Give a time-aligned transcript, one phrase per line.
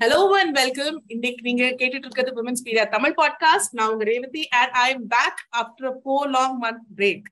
[0.00, 4.72] Hello and welcome இன்னைக்கு நீங்க கேட்டுட்டு இருக்கிறது விமன்ஸ் பீரியா தமிழ் பாட்காஸ்ட் நான் உங்க Revathi and
[4.72, 7.26] I am back after four long month break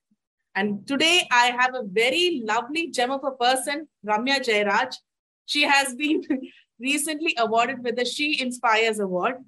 [0.54, 4.96] and today I have a very lovely gem of a person Ramya Jayaraj
[5.48, 6.23] she has been
[6.80, 9.41] recently awarded with she inspires award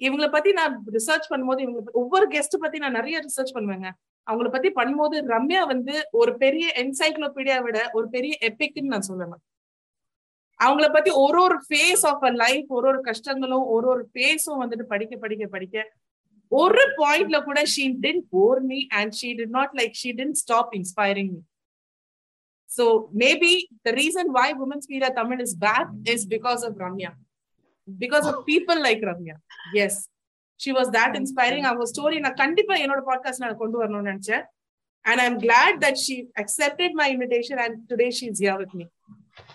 [0.00, 3.88] இவங்களை பத்தி நான் research பண்ணும்போது இவங்க ஒவ்வொரு guest பத்தி நான் நிறைய research பண்ணுவேங்க.
[4.26, 9.42] அவங்கள பத்தி பண்ணும்போது ரம்யா வந்து ஒரு பெரிய என்சைக்ளோபீடியா விட ஒரு பெரிய எபிக்னு நான் சொல்லுவேன்
[10.64, 14.84] அவங்கள பத்தி ஒரு ஒரு ஃபேஸ் ஆஃப் அ லைஃப் ஒரு ஒரு கஷ்டங்களும் ஒரு ஒரு ஃபேஸும் வந்துட்டு
[14.84, 15.76] படிக்க படிக்க படிக்க
[16.52, 20.72] ஒரு பாயிண்ட்ல கூட she didn't bore me and she did not like she didn't stop
[20.74, 21.42] inspiring me
[22.68, 22.84] so
[23.16, 27.12] maybe the reason why women's Meera Tamil is back is because of Ramya
[27.88, 29.36] because of people like Ramya
[29.84, 30.00] as
[30.60, 34.44] she was that inspiring அவங்க story நான் கண்டிப்பா என்னோட podcast நான் கொண்டு வரணும்னு நினைச்சேன்.
[35.04, 38.74] And I am glad that she accepted my invitation and today she is here with
[38.74, 38.86] me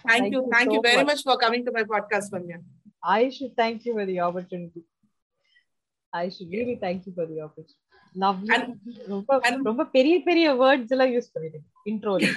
[0.06, 0.40] Thank, thank you.
[0.54, 1.06] Thank so you very much.
[1.10, 2.58] much for coming to my podcast, Vanya.
[3.02, 4.82] I should thank you for the opportunity.
[6.12, 7.80] I should really thank you for the opportunity.
[8.24, 8.54] Lovely.
[8.56, 8.66] And,
[9.12, 9.38] ரொம்ப
[9.70, 12.28] ரொம்ப பெரிய பெரிய words எல்லாம் use பண்ணிட்டேன் இன்ட்ரோல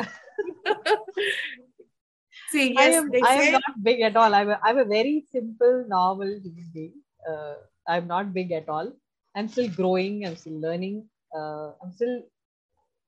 [2.52, 4.34] See, I yes, am they I say, am not big at all.
[4.38, 6.94] I'm a, I'm a very simple, normal human being.
[7.30, 7.56] Uh,
[7.94, 8.88] I'm not big at all.
[9.36, 10.16] I'm still growing.
[10.26, 10.96] I'm still learning.
[11.38, 12.16] Uh, I'm still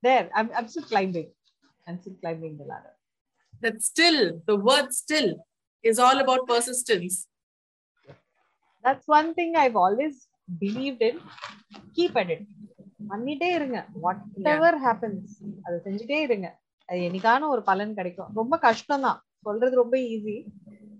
[0.07, 0.25] there.
[0.37, 1.29] I'm I'm still climbing.
[1.87, 2.93] I'm still climbing the ladder.
[3.62, 5.28] That still, the word still
[5.84, 7.16] is all about persistence.
[8.84, 10.14] That's one thing I've always
[10.62, 11.16] believed in.
[11.98, 12.42] Keep at it.
[13.10, 13.78] பண்ணிட்டே இருங்க.
[14.02, 14.20] What
[14.52, 15.32] ever happens
[15.64, 16.48] அதை செஞ்சுட்டே இருங்க.
[16.88, 18.30] அது என்னைக்கான ஒரு பலன் கிடைக்கும்.
[18.40, 20.36] ரொம்ப கஷ்டம் தான் சொல்றது ரொம்ப ஈஸி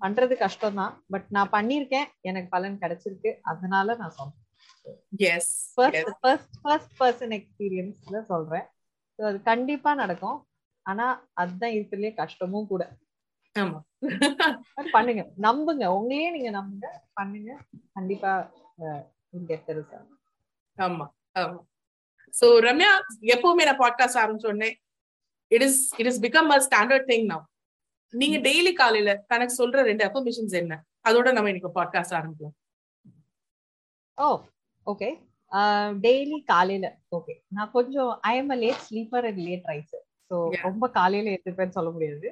[0.03, 3.31] பண்றது கஷ்டம் தான் பட் நான் பண்ணிருக்கேன் எனக்கு பலன் கிடைச்சிருக்கு.
[3.53, 4.41] அதனால நான் சொல்றேன்.
[5.25, 5.47] Yes.
[5.77, 6.11] First.
[6.23, 8.67] First first person எக்ஸ்பீரியன்ஸ்ல சொல்றேன்.
[9.29, 10.39] அது கண்டிப்பா நடக்கும்.
[10.87, 12.83] ஆனா அதுதான் இருக்கிறதுலே கஷ்டமும் கூட.
[13.57, 13.79] ஆமா.
[14.93, 15.23] பண்ணுங்க.
[15.47, 15.85] நம்புங்க.
[15.97, 16.89] உங்களையே நீங்க நம்புங்க.
[17.13, 17.51] பண்ணுங்க.
[17.93, 18.33] கண்டிப்பா
[20.79, 21.07] ஆமா
[21.39, 21.59] ஆமா.
[22.35, 22.93] சோ ரம்யா
[23.35, 24.71] எப்பவுமே நான் podcast ஆரம்பிச்சோடனே
[25.53, 27.45] it is it is become a standard thing now
[28.15, 30.75] நீங்க டெய்லி காலையில தனக்கு சொல்ற ரெண்டு அஃபர்மேஷன்ஸ் என்ன?
[31.09, 32.57] அதோட நம்ம இன்னைக்கு பாட்காஸ்ட் ஆரம்பிக்கலாம்.
[34.19, 34.27] ஓ
[34.87, 35.09] ஓகே
[36.05, 36.87] டெய்லி காலையில.
[37.17, 40.37] ஓகே நான் கொஞ்சம் I am a late sleeper and late riser so.
[40.67, 42.29] ரொம்ப காலையில எடுத்துப்பேன்னு சொல்ல முடியாது.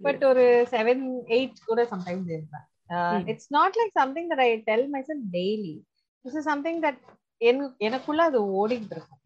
[0.00, 1.04] பட் ஒரு செவன்
[1.36, 2.66] எயிட் கூட சம்டைம்ஸ் இருப்பேன்.
[3.32, 5.74] It's not like something that I tell my self daily
[6.24, 7.00] is something that
[7.86, 9.22] எனக்குள்ள அது ஓடிட்டு இருக்கும்.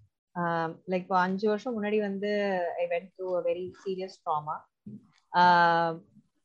[0.91, 2.31] லைக் இப்போ அஞ்சு வருஷம் முன்னாடி வந்து
[2.83, 4.57] I went to a very serious trauma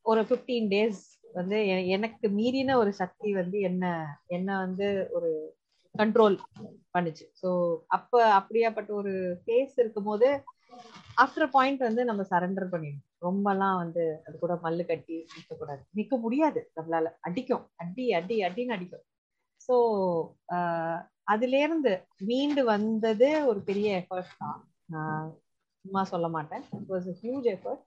[0.06, 1.02] ஒரு ஃபிஃப்டீன் டேஸ்
[1.34, 1.56] வந்து
[1.86, 3.84] எனக்கு மீறின ஒரு சக்தி வந்து என்ன
[4.28, 5.30] என்ன வந்து ஒரு
[5.94, 6.36] கண்ட்ரோல்
[6.94, 7.24] பண்ணுச்சு.
[7.42, 7.48] ஸோ
[7.96, 9.12] அப்ப அப்படியாப்பட்ட ஒரு
[9.42, 10.28] ஃபேஸ் இருக்கும்போது
[11.22, 13.04] ஆஃப்டர் பாயிண்ட் வந்து நம்ம சரண்டர் பண்ணிடணும்.
[13.26, 16.60] ரொம்பலாம் வந்து அது கூட மல்லு கட்டி நிற்கக்கூடாது நிற்க முடியாது.
[16.76, 17.10] நம்மளால.
[17.28, 17.64] அடிக்கும்.
[17.82, 19.04] அடி அடி அடின்னு அடிக்கும்.
[19.66, 19.76] ஸோ
[21.32, 21.92] அதுலேருந்து
[22.28, 24.58] மீண்டு வந்தது ஒரு பெரிய எஃபர்ட் தான்.
[24.94, 25.24] நான்
[25.84, 26.64] சும்மா சொல்ல மாட்டேன்.
[26.78, 27.82] It was huge effort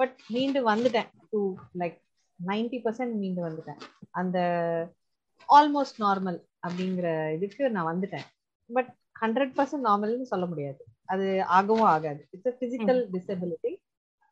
[0.00, 1.08] but மீண்டு வந்துட்டேன்.
[1.32, 1.40] டு
[1.82, 1.96] லைக்
[2.40, 3.80] நைன்டி பர்சன்ட் மீண்டு வந்துட்டேன்.
[4.20, 4.38] அந்த
[5.48, 8.26] ஆல்மோஸ்ட் நார்மல் அப்படிங்கிற இதுக்கு நான் வந்துட்டேன்.
[8.70, 8.90] பட்
[9.22, 10.82] ஹண்ட்ரட் பர்சன்ட் நார்மல்னு சொல்ல முடியாது.
[11.08, 11.26] அது
[11.56, 12.22] ஆகவும் ஆகாது.
[12.30, 13.72] இட்ஸ் பிசிக்கல் டிசபிலிட்டி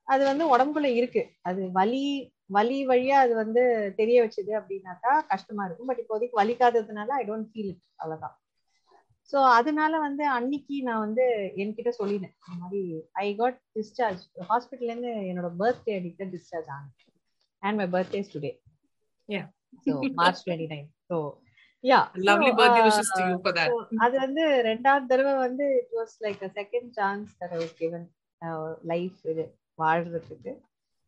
[0.09, 1.23] அது வந்து உடம்புக்குள்ள இருக்கு.
[1.43, 2.05] அது வலி
[2.51, 3.63] வலி வழியா அது வந்து
[3.97, 5.91] தெரிய வச்சுது அப்படின்னாக்கா கஷ்டமா இருக்கும்.
[5.91, 8.37] பட் இப்போதைக்கு வலிக்காததுனால ஐ டோன்ட் ஃபீல் இட் அவ்வளவுதான்.
[9.33, 11.25] ஸோ அதனால வந்து அன்னைக்கு நான் வந்து
[11.63, 12.35] என்கிட்ட சொல்லினேன்.
[12.41, 12.81] இந்த மாதிரி
[13.23, 16.95] ஐ காட் டிஸ்சார்ஜ் ஹாஸ்பிட்டல்ல இருந்து என்னோட பர்த்டே அன்னைக்கு டிஸ்சார்ஜ் ஆனேன்.
[17.63, 18.53] And my birthday today
[19.29, 19.45] Yeah.
[19.87, 21.17] So March twenty nine so
[22.27, 23.73] lovely birthday wishes to you for that
[24.05, 28.07] அது வந்து ரெண்டாவது தடவை வந்து it was like second chance that I was given
[28.91, 29.45] life இது
[29.79, 30.53] வாழ்றதுக்கு.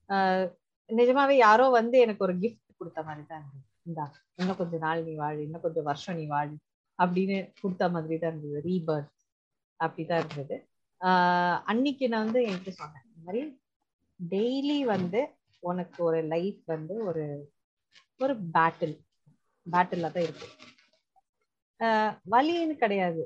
[0.08, 0.46] அஹ்,
[0.90, 3.60] நிஜமாவே யாரோ வந்து எனக்கு ஒரு கிஃப்ட் கொடுத்த மாதிரி தான் இருந்தது.
[3.86, 4.04] இந்தா
[4.38, 6.54] இன்னும் கொஞ்ச நாள் நீ வாழு இன்னும் கொஞ்சம் வருஷம் நீ வாழு
[6.98, 8.60] அப்படின்னு கொடுத்த மாதிரி தான் இருந்தது.
[8.66, 9.10] ரீபர்த்
[9.80, 10.56] அப்படிதான் இருந்தது.
[11.00, 13.42] ஆஹ் அன்னைக்கு நான் வந்து என்கிட்ட சொன்னேன் இந்த மாதிரி
[14.20, 15.20] டெய்லி வந்து
[15.62, 17.25] உனக்கு ஒரு லைஃப் வந்து ஒரு
[18.20, 18.94] ஒரு பேட்டில்
[19.66, 20.49] பேட்டில் தான் இருக்கு.
[22.32, 23.22] வலின்னு கிடையாது.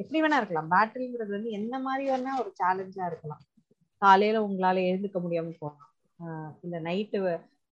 [0.00, 0.70] எப்படி வேணா இருக்கலாம்.
[0.74, 3.42] பேட்டில்ங்கிறது வந்து என்ன மாதிரி வேணா ஒரு சேலஞ்சா இருக்கலாம்.
[4.02, 5.86] காலையில உங்களால எழுந்துக்க முடியாம போகலாம்.
[6.56, 7.18] இந்த இல்ல நைட்டு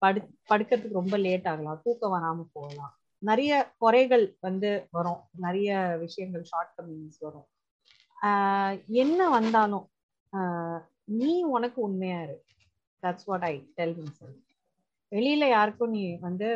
[0.01, 0.19] படு
[0.49, 1.81] படுக்கிறதுக்கு ரொம்ப லேட் ஆகலாம்.
[1.83, 2.93] தூக்கம் வராம போகலாம்.
[3.21, 5.21] நிறைய குறைகள் வந்து வரும்.
[5.45, 5.69] நிறைய
[6.03, 7.47] விஷயங்கள் ஷார்ட் கம்மிங்ஸ் வரும்
[9.03, 9.85] என்ன வந்தாலும்
[11.17, 12.35] நீ உனக்கு உண்மையா இரு.
[13.03, 14.35] That's what I tell myself
[15.11, 16.49] வெளியில யாருக்கும் நீ வந்து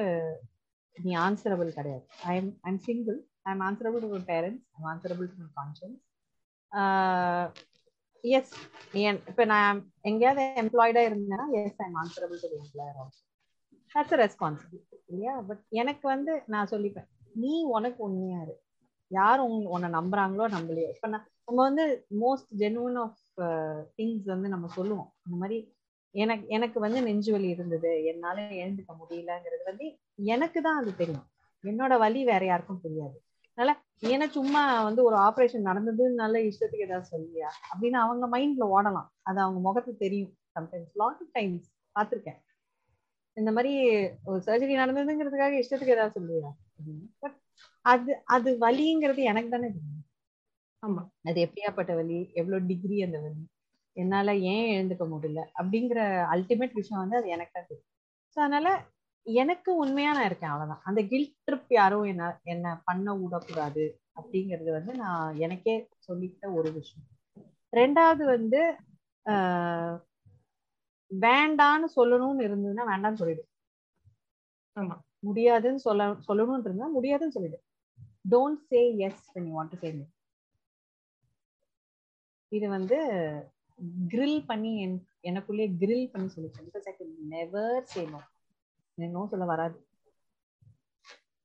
[1.00, 2.06] நீ ஆன்சரபிள் கிடையாது.
[2.32, 3.18] I am I'm single
[3.48, 6.02] I am answerable to my parents I'm answerable to my conscience
[8.24, 8.54] yes
[9.32, 9.78] இப்போ நான்
[10.10, 13.22] எங்கேயாவது எம்ப்ளாய்டா இருந்தேன்னா yes I am answerable to employer also
[13.96, 15.36] that's responsibility இல்லையா?
[15.50, 17.08] பட் எனக்கு வந்து நான் சொல்லிப்பேன்
[17.44, 18.56] நீ உனக்கு உண்மையா இரு
[19.12, 20.90] யார் உன் உன்னை நம்புறாங்களோ நம்பலையோ.
[20.96, 21.86] இப்போ நான் நம்ம வந்து
[22.24, 23.22] மோஸ்ட் ஜென்வன் ஆஃப்
[23.98, 25.10] திங்ஸ் வந்து நம்ம சொல்லுவோம்.
[25.26, 25.58] இந்த மாதிரி
[26.16, 27.92] எனக்கு எனக்கு வந்து நெஞ்சு வலி இருந்தது.
[28.12, 29.88] என்னால எழுந்துக்க முடியலங்கிறது வந்து
[30.20, 31.26] எனக்கு தான் அது தெரியும்.
[31.64, 33.18] என்னோட வலி வேற யாருக்கும் தெரியாது.
[33.58, 33.72] அதனால
[34.08, 37.50] ஏன்னா சும்மா வந்து ஒரு ஆபரேஷன் நடந்ததுனால இஷ்டத்துக்கு ஏதாவது சொல்லியா?
[37.72, 39.10] அப்படின்னு அவங்க மைண்ட்ல ஓடலாம்.
[39.24, 40.34] அது அவங்க முகத்துக்கு தெரியும்.
[40.56, 42.40] சம்டைம்ஸ் லாட் ஆஃப் டைம்ஸ் பார்த்துருக்கேன்.
[43.38, 43.74] இந்த மாதிரி
[44.26, 46.50] ஒரு சர்ஜரி நடந்ததுங்கிறதுக்காக இஷ்டத்துக்கு ஏதாவது சொல்லுவியா
[47.24, 47.38] பட்
[47.86, 49.96] அது அது வலிங்கிறது எனக்கு தானே தெரியும்.
[50.84, 51.02] ஆமா.
[51.24, 52.20] அது எப்படியாப்பட்ட வலி?
[52.34, 53.42] எவ்வளவு டிகிரி அந்த வலி?
[53.98, 55.42] என்னால ஏன் எழுந்துக்க முடியல?
[55.60, 56.00] அப்படிங்கிற
[56.34, 57.88] அல்டிமேட் விஷயம் வந்து அது எனக்கு தான் தெரியும்.
[58.38, 58.68] ஸோ அதனால
[59.24, 60.84] எனக்கு உண்மையா நான் இருக்கேன் அவ்வளவுதான்.
[60.84, 67.08] அந்த கில்ட் ட்ரிப் யாரும் என்ன என்ன பண்ண விடக்கூடாது அப்படிங்கிறது வந்து நான் எனக்கே சொல்லிக்கிட்ட ஒரு விஷயம்.
[67.72, 68.62] ரெண்டாவது வந்து
[71.12, 73.48] வேண்டான்னு சொல்லணும்னு இருந்ததுன்னா வேண்டாம்னு சொல்லிடு.
[74.80, 74.98] ஆமா.
[75.20, 77.64] முடியாதுன்னு சொல்ல சொல்லணும்னு இருந்தா முடியாதுன்னு சொல்லிடு.
[78.30, 80.06] Don't say yes when you want to say no.
[82.48, 82.98] இது வந்து
[84.12, 86.68] கிரில் பண்ணி என் எனக்குள்ளேயே கிரில் பண்ணி சொல்லிட்டேன்.
[86.68, 88.20] Because I never say no
[89.14, 89.78] no சொல்ல வராது.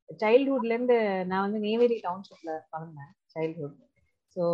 [0.08, 0.96] சைல்ட்ஹுட்ல இருந்து
[1.30, 3.78] நான் வந்து நெய்வேலி டவுன்ஷிப்ல வளர்ந்தேன் சைல்ட்ஹுட்
[4.36, 4.44] ஸோ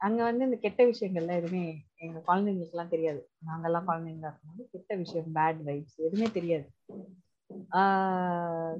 [0.00, 1.64] அங்க வந்து இந்த கெட்ட விஷயங்கள்லாம் எதுவுமே
[2.04, 3.20] எங்க குழந்தைங்களுக்கு எல்லாம் தெரியாது.
[3.48, 6.68] நாங்கெல்லாம் குழந்தைங்களா இருக்கும்போது கெட்ட விஷயம் பேட் வைப்ஸ் எதுவுமே தெரியாது.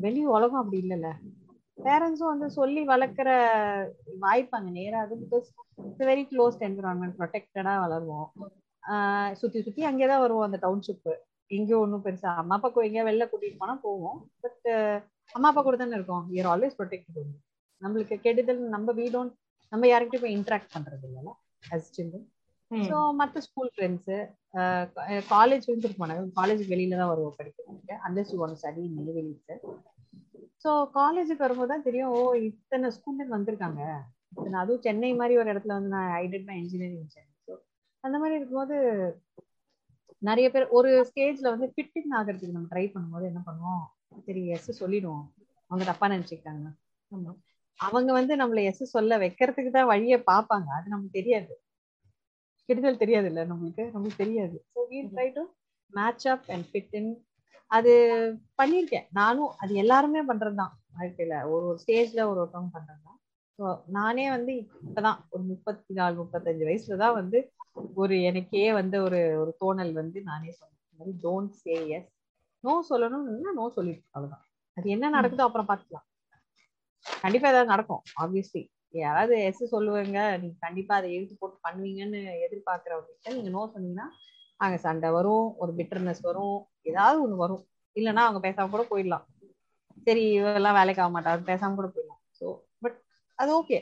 [0.04, 1.08] வெளி உலகம் அப்படி இல்லைல்ல.
[1.78, 3.28] பேரண்ட்ஸும் வந்து சொல்லி வளர்க்குற
[4.24, 5.46] வாய்ப்பு அங்கே நேராது because
[5.84, 8.28] it's very closed environment ப்ரொடெக்டடா வளருவோம்.
[9.40, 11.08] சுற்றி சுற்றி அங்கே தான் வருவோம் அந்த டவுன்ஷிப்
[11.50, 14.18] எங்கேயும் ஒன்றும் பெருசா அம்மா அப்பா எங்கேயா வெளில கூட்டிட்டு போனா போவோம்.
[14.44, 14.68] பட்
[15.34, 16.24] அம்மா அப்பா கூட தானே இருக்கோம்.
[16.34, 17.30] யூஆர் ஆல்வேஸ் ப்ரொடெக்டட்
[17.82, 19.34] நம்மளுக்கு கெடுதல் நம்ம வீ டோன்ட்
[19.72, 21.32] நம்ம யார்கிட்டயும் போய் இன்ட்ராக்ட் பண்றது இல்லைல்ல
[21.74, 22.26] அஸ் சில்ட்ரன்
[22.70, 24.16] ஸோ மற்ற ஸ்கூல் ஃப்ரெண்ட்ஸு
[25.30, 29.56] காலேஜ் வந்து இருக்க மாட்டாங்க காலேஜ் வெளியில தான் வருவோம் படிக்கிறதுக்கு அண்டர்ஸ் யூ ஒன் ஸ்டடி நெய்வேலிக்கு
[30.64, 33.82] ஸோ காலேஜுக்கு வரும்போது தான் தெரியும் ஓ இத்தனை ஸ்கூல்லேருந்து வந்திருக்காங்க.
[34.60, 37.54] அதுவும் சென்னை மாதிரி ஒரு இடத்துல வந்து நான் I did my engineering Chennai so
[38.04, 38.76] அந்த மாதிரி இருக்கும்போது
[40.22, 43.84] நிறைய பேர் ஒரு ஸ்டேஜ்ல வந்து ஃபிட்டிங் ஆகிறதுக்கு நம்ம ட்ரை பண்ணும்போது என்ன பண்ணுவோம்?
[44.26, 45.24] சரி எஸ் சொல்லிடுவோம்.
[45.70, 46.72] அவங்க தப்பா நினைச்சுக்கிட்டாங்கன்னா
[47.12, 47.32] ஆமா.
[47.80, 50.68] அவங்க வந்து நம்மள எஸ் சொல்ல வைக்கிறதுக்கு தான் வழியை பார்ப்பாங்க.
[50.76, 51.52] அது நமக்கு தெரியாது.
[52.68, 53.84] கெடுதல் தெரியாது இல்ல நம்மளுக்கு?
[53.94, 54.56] நம்மளுக்கு தெரியாது.
[54.72, 55.42] So we try to
[55.92, 57.10] match up and fit in
[57.70, 57.92] அது
[58.58, 59.06] பண்ணியிருக்கேன்.
[59.12, 61.34] நானும் அது எல்லாருமே பண்றதுதான் வாழ்க்கையில.
[61.50, 63.18] ஒரு ஒரு ஸ்டேஜ்ல ஒரு ஒருத்தவங்க பண்றதுதான்
[63.58, 63.64] ஸோ
[63.96, 67.38] நானே வந்து இப்பதான் ஒரு முப்பத்தி நாலு முப்பத்தஞ்சு வயசுல தான் வந்து
[67.94, 71.16] ஒரு எனக்கே வந்து ஒரு ஒரு தோணல் வந்து நானே சொன்னேன்.
[71.24, 72.10] டோன்ட் சே எஸ்
[72.64, 74.04] நோ சொல்லணும்னா நோ சொல்லிட்டு?
[74.10, 74.44] அவ்வளவுதான்.
[74.76, 76.06] அது என்ன நடக்குதோ அப்புறம் பார்த்துக்கலாம்
[77.06, 78.62] கண்டிப்பா ஏதாவது நடக்கும் ஆப்வியஸ்லி
[78.94, 84.06] யாராவது எஸ் சொல்லுவாங்க நீங்க கண்டிப்பா அதை எழுத்து போட்டு பண்ணுவீங்கன்னு எதிர்பார்க்கறவங்க நீங்க நோ சொன்னீங்கன்னா
[84.60, 87.62] அங்க சண்டை வரும் ஒரு பிட்டர்னஸ் வரும் ஏதாவது ஒண்ணு வரும்.
[87.96, 89.24] இல்லைன்னா அவங்க பேசாம கூட போயிடலாம்.
[90.06, 92.20] சரி இவெல்லாம் வேலைக்கு ஆக மாட்டாரு பேசாம கூட போயிடலாம்.
[92.40, 92.46] ஸோ
[92.80, 92.98] பட்
[93.38, 93.78] அது ஓகே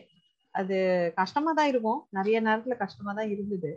[0.54, 0.76] அது
[1.20, 2.00] கஷ்டமா தான் இருக்கும்.
[2.18, 3.70] நிறைய நேரத்துல கஷ்டமா தான் இருந்தது.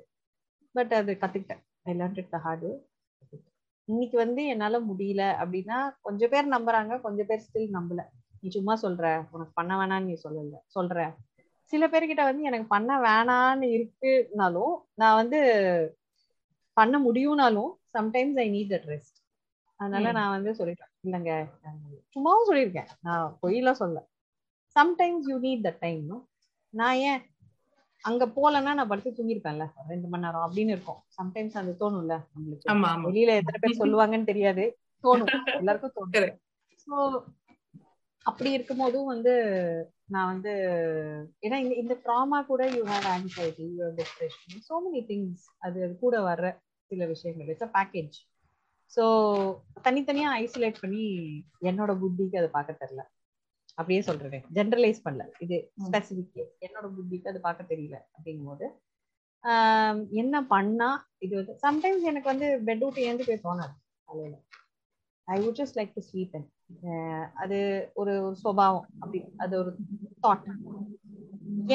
[0.75, 1.63] பட் அது கத்துக்கிட்டேன்.
[1.89, 2.69] I learn it the hard
[3.87, 8.01] இன்னைக்கு வந்து என்னால முடியல அப்படின்னா கொஞ்சம் பேர் நம்புறாங்க கொஞ்சம் பேர் ஸ்டில் நம்பல.
[8.41, 10.97] நீ சும்மா சொல்ற உனக்கு பண்ண வேணாம்னு நீ சொல்லல சொல்ற.
[11.73, 15.39] சில பேர்கிட்ட வந்து எனக்கு பண்ண வேணான்னு இருக்குனாலும் நான் வந்து
[16.77, 19.17] பண்ண முடியும்னாலும் sometimes I need that rest
[19.79, 20.91] அதனால நான் வந்து சொல்லிட்டேன்.
[21.05, 21.33] இல்லைங்க
[22.15, 22.89] சும்மாவும் சொல்லியிருக்கேன்.
[23.07, 23.99] நான் பொய்யெல்லாம் சொல்ல
[24.75, 26.03] sometimes you need that time
[26.73, 27.21] நான் ஏன்
[28.03, 31.01] அங்க போலன்னா நான் படுத்து தூங்கிருப்பேன்ல ரெண்டு மணி நேரம் அப்படின்னு இருக்கும்.
[31.17, 32.67] சம்டைம்ஸ் அது தோணும்ல நம்மளுக்கு.
[33.07, 34.63] வெளியில எத்தனை பேர் சொல்லுவாங்கன்னு தெரியாது.
[35.03, 35.29] தோணும்.
[35.59, 36.33] எல்லாருக்கும் தோணும்.
[36.83, 36.95] ஸோ
[38.25, 39.33] அப்படி இருக்கும் போதும் வந்து
[40.07, 40.51] நான் வந்து
[41.41, 45.79] ஏன்னா இந்த இந்த ட்ராமா கூட you have anxiety you have depression so many things அது
[46.03, 46.47] கூட வர்ற
[46.91, 47.49] சில விஷயங்கள்.
[47.53, 48.17] இட்ஸ் அ பேக்கேஜ்
[48.91, 49.03] ஸோ
[49.83, 51.03] தனித்தனியா ஐசோலேட் பண்ணி
[51.63, 53.03] என்னோட புத்திக்கு அதை பார்க்க தெரியல.
[53.77, 54.45] அப்படியே சொல்றேன்.
[54.57, 55.23] ஜென்ரலைஸ் பண்ணல.
[55.45, 58.67] இது ஸ்பெசிபிக் என்னோட புத்திக்கு அது பார்க்க தெரியல அப்படிங்கும் போது
[60.21, 60.89] என்ன பண்ணா
[61.25, 63.75] இது வந்து சம்டைம்ஸ் எனக்கு வந்து பெட் விட்டு ஏந்து போய் தோணாது
[64.07, 64.35] காலையில.
[65.27, 66.49] I would just like to sleep and
[67.43, 67.57] அது
[68.01, 68.87] ஒரு ஒரு சுபாவம்.
[68.99, 69.71] அப்படி அது ஒரு
[70.25, 70.45] தாட்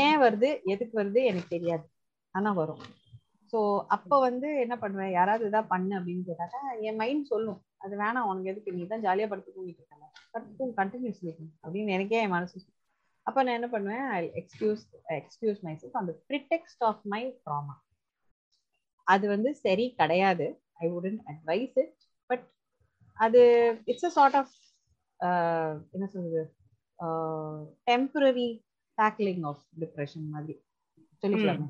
[0.05, 1.85] ஏன் வருது எதுக்கு வருது எனக்கு தெரியாது.
[2.35, 2.85] ஆனா வரும்.
[3.53, 3.59] ஸோ
[3.95, 5.13] அப்ப வந்து என்ன பண்ணுவேன்?
[5.19, 7.61] யாராவது இதாக பண்ணு அப்படின்னு கேட்டாக்கா என் மைண்ட் சொல்லும்.
[7.85, 8.75] அது வேணாம் உனக்கு எதுக்கு?
[8.77, 11.23] நீ தான் ஜாலியா படுத்து தூங்கிட்டு இருக்காங்க படுத்து கண்டினியூஸ்
[11.65, 12.59] அப்படின்னு எனக்கே என் மனசு
[13.27, 14.05] அப்ப நான் என்ன பண்ணுவேன்?
[14.17, 14.83] I excuse
[15.21, 17.75] excuse myself அந்த ப்ரிடெக்ஸ்ட் ஆஃப் மை ட்ராமா
[19.07, 20.47] அது வந்து சரி கிடையாது.
[20.83, 21.93] I wouldn't advise it
[22.31, 22.45] but
[23.19, 23.41] அது
[23.91, 24.55] இட்ஸ் அ சார்ட் ஆஃப்
[25.95, 26.43] என்ன சொல்றது?
[27.91, 28.49] டெம்பரரி
[28.99, 30.55] டேக்லிங் ஆஃப் டிப்ரெஷன் மாதிரி.
[31.23, 31.69] சொல்லிக்கலாமே?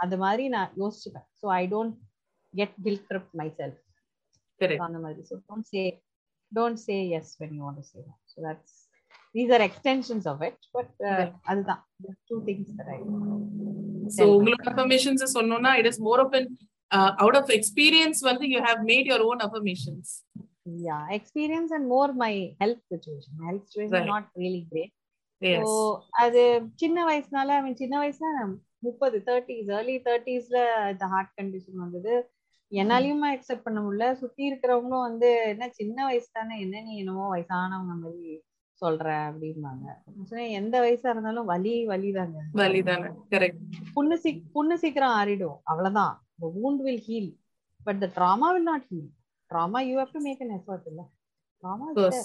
[0.00, 1.26] அந்த மாதிரி நான் யோசிச்சுப்பேன்.
[1.40, 1.96] So I don't
[2.54, 3.80] get guilt trip myself
[4.88, 5.22] அந்த மாதிரி.
[5.30, 5.82] So don't say
[6.52, 8.00] don't say yes when you want to say
[8.32, 8.76] so that's
[9.34, 10.94] these are extensions of it but
[11.50, 11.82] அதுதான்.
[12.30, 13.00] Two things that I
[14.18, 16.48] so உங்களோட affirmations சொன்னோம்னா it is more of an
[17.22, 20.12] out of experience வந்து you have made your own affirmations
[20.80, 23.30] yeah experience and more my health situation.
[23.38, 24.02] My health situation Right.
[24.02, 24.90] is not really great.
[25.42, 25.62] Yes.
[25.62, 25.70] so
[26.22, 26.42] அது
[26.82, 28.28] சின்ன வயசுனால ஐ மீன் சின்ன வயசுல
[28.86, 30.58] முப்பது thirties early தேர்ட்டிஸ்ல
[30.92, 32.14] இந்த heart condition வந்தது.
[32.78, 34.12] என்னாலையுமே accept பண்ண முடியல.
[34.22, 38.42] சுத்தி இருக்கிறவங்களும் வந்து என்ன சின்ன வயசு தானே என்ன நீ என்னமோ வயசானவங்க மாதிரி
[38.82, 39.06] சொல்ற?
[39.30, 39.86] அப்படிம்பாங்க.
[40.58, 42.38] எந்த வயசா இருந்தாலும் வலி வலிதாங்க.
[42.60, 43.48] வலிதானே
[43.96, 45.58] புண்ணு சீக் புண்ணு சீக்கிரம் ஆறிடும்.
[45.70, 46.14] அவ்வளவுதான்.
[46.42, 47.26] The wound will heal
[47.86, 49.08] but the trauma will not heal.
[49.50, 51.02] Trauma you have to make an effort இல்ல.
[51.96, 52.22] There.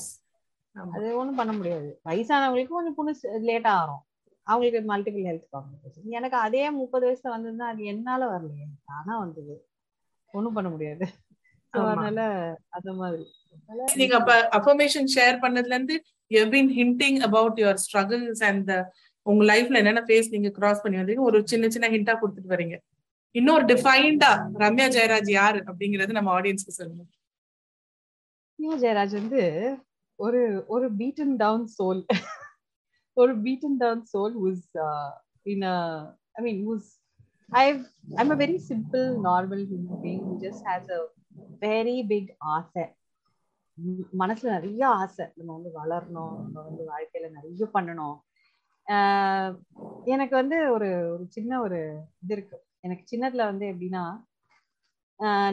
[0.95, 1.89] அது ஒண்ணும் பண்ண முடியாது.
[2.05, 3.13] வயசானவங்களுக்கு கொஞ்சம் புண்ணு
[3.50, 4.03] லேட்டா ஆகும்
[4.47, 8.65] அவங்களுக்கு மல்டிபிள் ஹெல்த் காம்ப்ளிகேஷன் எனக்கு அதே முப்பது வயசுல வந்திருந்தா அது என்னால வரலையே.
[8.85, 9.55] தானா வந்தது.
[10.33, 11.05] ஒண்ணும் பண்ண முடியாது.
[11.73, 12.19] அதனால
[12.69, 13.23] அந்த மாதிரி.
[13.95, 15.95] நீங்க அப்ப அஃபர்மேஷன் ஷேர் பண்ணதுல இருந்து
[16.31, 18.71] you been hinting about your struggles and
[19.25, 21.19] உங்க லைஃப்ல என்னென்ன ஃபேஸ் நீங்க கிராஸ் பண்ணி வந்தீங்க.
[21.19, 22.75] ஒரு சின்ன சின்ன ஹிண்டா கொடுத்துட்டு வரீங்க.
[23.35, 24.31] இன்னொரு டிஃபைன்டா
[24.63, 25.59] ரம்யா ஜெயராஜ் யாரு?
[25.59, 27.03] அப்படிங்கறது நம்ம ஆடியன்ஸ்க்கு சொல்லுங்க.
[28.59, 29.41] நியூ ஜெயராஜ் வந்து
[30.19, 32.01] ஒரு ஒரு பீட்டன் டவுன் சோல்
[33.17, 35.12] ஒரு beaten down soul was uh,
[35.53, 35.75] in a
[36.31, 36.84] i mean was
[37.51, 37.84] i've
[38.15, 41.01] i'm a very simple normal human being who just has a
[41.60, 42.84] very big ஆசை.
[44.19, 45.25] மனசுல நிறைய ஆசை.
[45.36, 48.17] நம்ம வந்து வளரணும் நம்ம வந்து வாழ்க்கையில நிறைய பண்ணணும்.
[48.88, 49.60] ஆஹ்
[50.03, 51.79] எனக்கு வந்து ஒரு ஒரு சின்ன ஒரு
[52.24, 52.63] இது இருக்கு.
[52.79, 54.24] எனக்கு சின்னதுல வந்து எப்படின்னா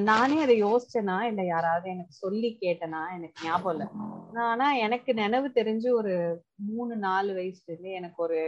[0.06, 3.86] நானே அதை யோசிச்சேனா இல்ல யாராவது எனக்கு சொல்லி கேட்டனா எனக்கு ஞாபகம் இல்லை.
[4.32, 6.14] நான் ஆனா எனக்கு நினைவு தெரிஞ்சு ஒரு
[6.68, 8.40] மூணு நாலு வயசுல இருந்து எனக்கு ஒரு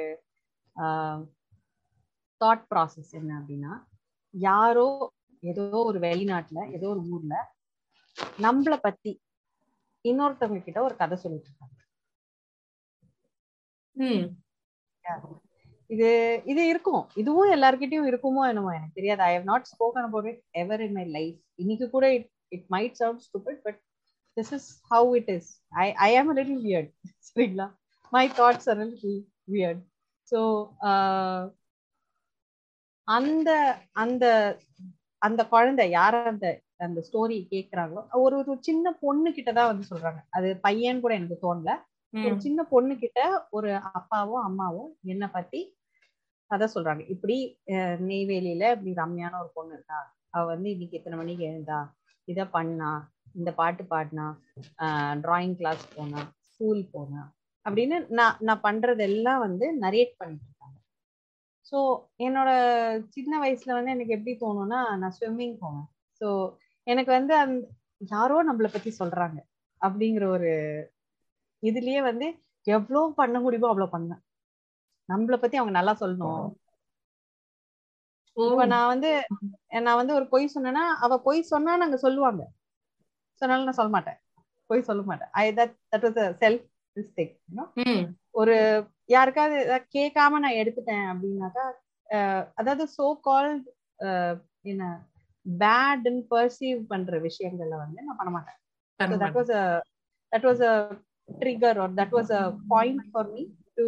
[2.40, 3.72] தாட் ப்ராசஸ் என்ன அப்படின்னா
[4.34, 4.86] யாரோ
[5.42, 7.34] ஏதோ ஒரு வெளிநாட்டுல ஏதோ ஒரு ஊர்ல
[8.38, 9.12] நம்மள பத்தி
[10.04, 11.70] இன்னொருத்தவங்க கிட்ட ஒரு கதை சொல்லிட்டு இருக்காங்க.
[15.90, 16.08] இது
[16.52, 17.02] இது இருக்கும்.
[17.22, 19.22] இதுவும் எல்லார்கிட்டயும் இருக்குமோ என்னமோ எனக்கு தெரியாது.
[19.22, 22.96] I have not spoken about it ever in my life இன்னைக்கு கூட it it might
[23.02, 23.80] sound stupid but
[24.36, 25.50] this is how it is
[25.84, 26.90] I I am little weird
[27.28, 27.66] சரிங்களா?
[28.12, 29.18] My thoughts are little
[29.54, 29.82] weird
[30.32, 30.40] so
[33.08, 33.50] அந்த
[34.02, 34.24] அந்த
[35.22, 36.46] அந்த குழந்தை யார அந்த
[36.84, 40.20] அந்த ஸ்டோரி கேட்குறாங்களோ ஒரு ஒரு சின்ன பொண்ணு கிட்ட தான் வந்து சொல்றாங்க.
[40.36, 41.72] அது பையன் கூட எனக்கு தோணல.
[42.14, 45.60] ஒரு சின்ன பொண்ணு கிட்ட ஒரு அப்பாவோ அம்மாவோ என்ன பத்தி
[46.50, 47.02] கதை சொல்றாங்க.
[47.14, 47.36] இப்படி
[48.10, 49.98] நெய்வேலியில இப்படி ரம்யான ஒரு பொண்ணு இருக்கா?
[50.34, 51.78] அவ வந்து இன்னைக்கு எத்தனை மணிக்கு எழுந்தா?
[52.28, 52.90] இத பண்ணா?
[53.34, 54.26] இந்த பாட்டு பாடினா?
[55.24, 56.20] டிராயிங் கிளாஸ் போனா?
[56.48, 57.22] ஸ்கூல் போனா?
[57.66, 60.78] அப்படின்னு நான் நான் பண்றதெல்லாம் வந்து நரேட் பண்ணிட்டு இருக்காங்க.
[61.66, 61.78] ஸோ
[62.26, 62.50] என்னோட
[63.16, 65.86] சின்ன வயசுல வந்து எனக்கு எப்படி தோணும்னா நான் ஸ்விம்மிங் போவேன்.
[66.20, 66.28] ஸோ
[66.86, 67.64] எனக்கு வந்து அந்த
[68.10, 69.38] யாரோ நம்மளை பத்தி சொல்றாங்க.
[69.80, 70.50] அப்படிங்கிற ஒரு
[71.64, 72.26] இதுலயே வந்து
[72.66, 74.22] எவ்வளவு பண்ண முடியுமோ அவ்வளவு பண்ணேன்.
[75.08, 76.44] நம்மள பத்தி அவங்க நல்லா சொல்லணும்.
[78.36, 79.10] இப்ப நான் வந்து
[79.80, 82.42] நான் வந்து ஒரு பொய் சொன்னேன்னா அவ பொய் சொன்னா நாங்க சொல்லுவாங்க.
[83.42, 84.18] சொன்னாலும் நான் சொல்ல மாட்டேன்.
[84.70, 85.30] பொய் சொல்ல மாட்டேன்.
[85.32, 86.64] I that that was self
[86.96, 87.32] mistake
[87.84, 88.04] hmm.
[88.30, 88.54] ஒரு
[89.04, 89.56] யாருக்காவது
[89.94, 91.64] கேட்காம நான் எடுத்துட்டேன் அப்படின்னாக்கா
[92.54, 93.66] அதாவது சோ கால்ட்
[94.62, 94.84] என்ன
[95.46, 98.58] பேட்னு பர்சீவ் பண்ற விஷயங்கள்ல வந்து நான் பண்ண மாட்டேன்.
[99.00, 99.16] so
[100.32, 100.72] that was a
[101.28, 103.42] trigger or that was a point for me
[103.78, 103.84] to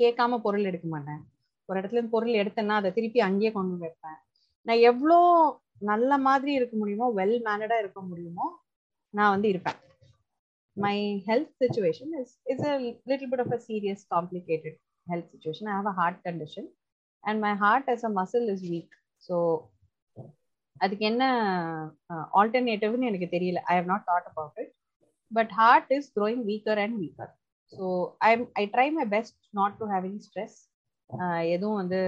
[0.00, 1.20] கேட்காம பொருள் எடுக்க மாட்டேன்.
[1.68, 4.18] ஒரு இடத்துல இருந்து பொருள் எடுத்தேன்னா அதை திருப்பி அங்கேயே கொண்டு வைப்பேன்.
[4.66, 5.18] நான் எவ்வளோ
[5.90, 8.46] நல்ல மாதிரி இருக்க முடியுமோ வெல் மேனடா இருக்க முடியுமோ
[9.14, 9.78] நான் வந்து இருப்பேன்.
[10.76, 10.96] My
[11.28, 15.90] health situation is is a little bit of a serious complicated health situation I have
[15.92, 16.68] a heart condition
[17.24, 19.36] and my heart as a muscle is weak so
[20.76, 21.24] அதுக்கு என்ன
[22.10, 23.60] uh, ஆல்டர்னேட்டிவ்னு எனக்கு தெரியல.
[23.70, 24.74] I have not thought about it
[25.32, 27.32] but heart is growing weaker and weaker
[27.72, 27.86] so
[28.28, 30.58] I I try my best not to have any stress
[31.54, 31.98] எதுவும் வந்து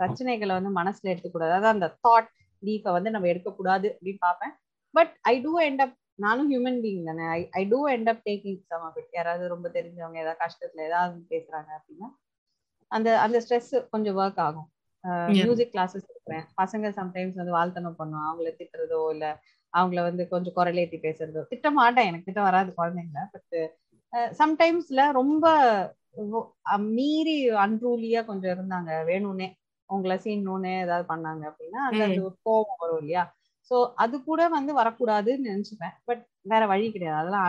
[0.00, 1.52] பிரச்சனைகளை வந்து மனசுல எடுத்துக்கூடாது.
[1.52, 2.28] அதாவது அந்த தாட்
[2.62, 4.54] லீஃபை வந்து நம்ம எடுக்கக்கூடாது அப்படின்னு பார்ப்பேன்.
[4.94, 5.94] But I do end up
[6.24, 7.24] நானும் ஹியூமன் பீயிங் தானே.
[7.36, 11.20] I I do end up taking some of it யாராவது ரொம்ப தெரிஞ்சவங்க ஏதாவது கஷ்டத்துல ஏதாவது
[11.34, 12.08] பேசுறாங்க அப்படின்னா
[12.90, 14.68] அந்த அந்த ஸ்ட்ரெஸ் கொஞ்சம் ஒர்க் ஆகும்.
[15.34, 19.26] மியூசிக் கிளாஸஸ் இருக்கிறேன் பசங்க சம்டைம்ஸ் வந்து வாழ்த்தனம் பண்ணும் அவங்கள திட்டுறதோ இல்ல
[19.74, 21.40] அவங்கள வந்து கொஞ்சம் குரலேத்தி பேசுறதோ.
[21.48, 23.22] திட்ட மாட்டேன் எனக்கு திட்ட வராது குழந்தைங்கள.
[23.34, 23.56] பட்
[24.40, 25.46] சம்டைம்ஸ்ல ரொம்ப
[26.94, 27.34] மீறி
[27.64, 28.90] அன்ரூலியா கொஞ்சம் இருந்தாங்க.
[29.10, 29.48] வேணும்னே
[29.90, 31.80] உங்களை சீனணும்னே ஏதாவது பண்ணாங்க அப்படின்னா.
[31.88, 31.98] அது
[32.46, 33.24] கோபம் வரும் இல்லையா?
[33.70, 35.94] சோ அது கூட வந்து வரக்கூடாதுன்னு நினைச்சுப்பேன்.
[36.04, 36.22] பட்
[36.52, 37.18] வேற வழி கிடையாது.
[37.20, 37.46] அதெல்லாம்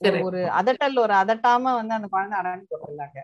[0.00, 0.24] Correct.
[0.26, 3.18] ஒரு அதட்டல் ஒரு அதட்டாம வந்து அந்த குழந்தை அடங்கி போட்டுருலாங்க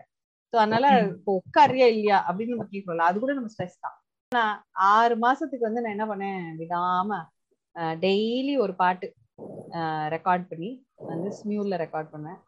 [0.53, 0.87] சோ அதனால.
[1.13, 2.17] இப்போ உட்காரியா இல்லையா?
[2.27, 3.95] அப்படின்னு நம்ம கேட்கல அது கூட நம்ம ஸ்ட்ரெஸ் தான்.
[4.31, 4.55] நான்
[4.89, 6.43] ஆறு மாசத்துக்கு வந்து நான் என்ன பண்ணேன்?
[6.61, 7.19] விடாம
[8.05, 9.07] டெய்லி ஒரு பாட்டு
[10.15, 10.71] ரெக்கார்ட் பண்ணி
[11.11, 12.41] வந்து ஸ்மியூல ரெக்கார்ட் பண்ணுவேன்.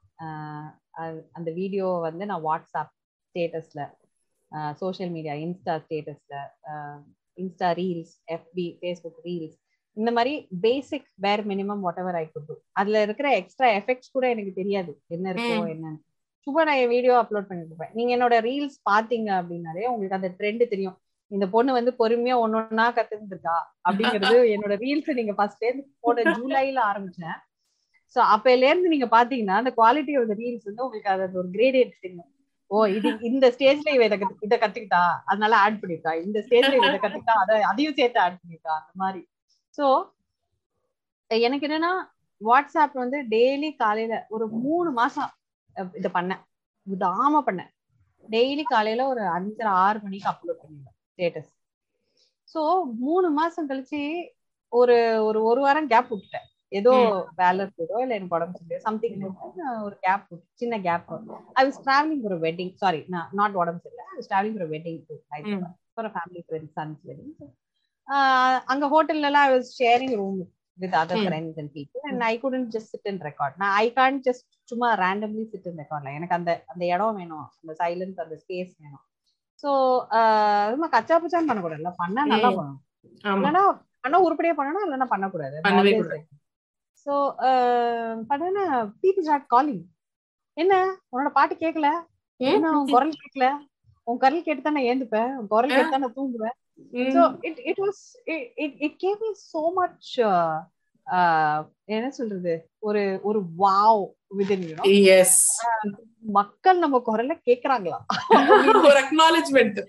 [1.38, 2.94] அந்த வீடியோ வந்து நான் வாட்ஸ்அப்
[3.28, 3.82] ஸ்டேட்டஸ்ல
[4.82, 6.36] சோஷியல் மீடியா இன்ஸ்டா ஸ்டேட்டஸ்ல
[7.44, 9.58] Insta reels FB Facebook reels
[9.98, 10.34] இந்த மாதிரி
[10.66, 14.92] basic bare minimum whatever I could அதுல இருக்கிற எக்ஸ்ட்ரா எஃபெக்ட்ஸ் கூட எனக்கு தெரியாது.
[15.16, 16.00] என்ன இருக்கோ என்னன்னு.
[16.48, 17.94] சும்மா நான் என் வீடியோ அப்லோட் பண்ணிட்டு இருப்பேன்.
[17.98, 20.98] நீங்க என்னோட ரீல்ஸ் பாத்தீங்க அப்படின்னாலே உங்களுக்கு அந்த ட்ரெண்ட் தெரியும்.
[21.32, 23.56] இந்த பொண்ணு வந்து பொறுமையா ஒன்னொன்னா கத்துருந்துருக்கா
[23.88, 25.66] அப்படிங்கிறது என்னோட ரீல்ஸ் நீங்க ஃபர்ஸ்ட்
[26.04, 27.38] போன ஜூலைல ஆரம்பிச்சேன்.
[28.16, 32.30] சோ அப்பையில இருந்து நீங்க பாத்தீங்கன்னா அந்த குவாலிட்டி ஆஃப் ரீல்ஸ் வந்து உங்களுக்கு அது ஒரு கிரேடியேட் தெரியும்
[32.72, 35.02] ஓ இது இந்த ஸ்டேஜ்ல இவ இதை இதை கத்துக்கிட்டா?
[35.26, 36.12] அதனால ஆட் பண்ணிட்டா?
[36.26, 37.36] இந்த ஸ்டேஜ்ல இவ இதை கத்துக்கிட்டா?
[37.44, 38.74] அதை அதையும் சேர்த்து ஆட் பண்ணிட்டா?
[38.80, 39.22] அந்த மாதிரி.
[39.78, 39.86] சோ
[41.32, 41.92] எனக்கு என்னன்னா
[42.42, 45.32] வாட்ஸ்அப் வந்து டெய்லி காலையில ஒரு மூணு மாசம்
[45.96, 46.42] இதை பண்ணேன்.
[46.88, 47.72] விடாம பண்ணேன்.
[48.26, 50.97] டெய்லி காலையில ஒரு அஞ்சரை ஆறு மணிக்கு அப்லோட் பண்ணிடுவேன்.
[51.18, 51.52] ஸ்டேட்டஸ்
[52.50, 52.62] சோ
[53.06, 54.02] மூணு மாசம் கழிச்சு
[54.74, 54.96] ஒரு
[55.28, 56.48] ஒரு ஒரு வாரம் கேப் விட்டுட்டேன்.
[56.72, 56.94] ஏதோ
[57.40, 59.20] வேலை இருக்குதோ இல்ல எனக்கு உடம்பு சொல்லி சம்திங்
[59.86, 60.26] ஒரு கேப்
[60.62, 61.08] சின்ன கேப்
[61.60, 63.02] ஐ வாஸ் டிராவலிங் ஒரு வெட்டிங் சாரி
[63.40, 64.06] நாட் உடம்பு சரியில்லை.
[64.12, 65.00] ஐ வாஸ் டிராவலிங் ஒரு wedding
[65.96, 67.34] for family friend son's wedding
[68.74, 70.38] அங்க ஹோட்டல்ல எல்லாம் I was sharing room
[70.78, 74.20] with other friends and people and I couldn't just sit and record நான் I can
[74.28, 77.48] just சும்மா randomly sit and ரெக்கார்ட்ல எனக்கு அந்த அந்த இடம் வேணும்.
[77.62, 79.04] அந்த சைலன்ஸ் அந்த ஸ்பேஸ் வேணும்.
[79.64, 79.70] ஸோ
[80.74, 82.82] ரொம்ப கச்சா பச்சான்னு பண்ணக்கூடாது பண்ணா நல்லா பண்ணணும்
[83.38, 83.64] இல்லைன்னா
[84.04, 85.56] பண்ணா உருப்படியா பண்ணணும் இல்லைன்னா பண்ணக்கூடாது.
[87.06, 87.14] ஸோ
[88.30, 88.66] பண்ணா
[89.04, 89.84] பீப்புள் ஸ்டார்ட் காலிங்
[90.58, 90.74] என்ன
[91.12, 91.90] உன்னோட பாட்டு கேட்கல
[92.74, 93.48] உன் குரல் கேட்கல
[94.08, 96.56] உன் குரல் கேட்டு தான் நான் ஏந்துப்பேன் உன் குரல் கேட்டு தான் நான் தூங்குவேன்
[97.16, 98.02] so it it was
[98.58, 100.12] it it gave me so much
[101.96, 102.54] என்ன சொல்றது?
[102.80, 104.64] ஒரு ஒரு வாவ் விதின்
[105.18, 105.40] எஸ்
[106.38, 107.98] மக்கள் நம்ம குரல்ல கேக்குறாங்களா?
[108.88, 109.80] ஒரு அக்னாலஜ்மெண்ட்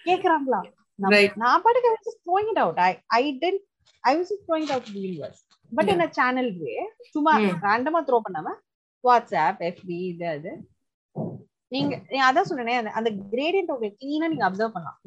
[0.00, 0.60] கேக்குறாங்களா?
[1.42, 1.96] நான் பாட்டுக்கு I
[2.26, 3.62] throwing it out I I tend
[4.04, 5.40] I was throwing out the universe
[5.72, 6.76] but in channel way
[7.14, 7.32] சும்மா
[7.66, 8.54] ரேண்டமா த்ரோ பண்ணாம
[9.04, 10.52] வாட்ஸ்அப் எஃபி இது அது.
[11.72, 11.94] நீங்க
[12.28, 15.00] அதான் சொல்றேன் அந்த கிரேடியன்ட் உங்களுக்கு கிளீனா நீங்க அப்சர்வ் பண்ணலாம்.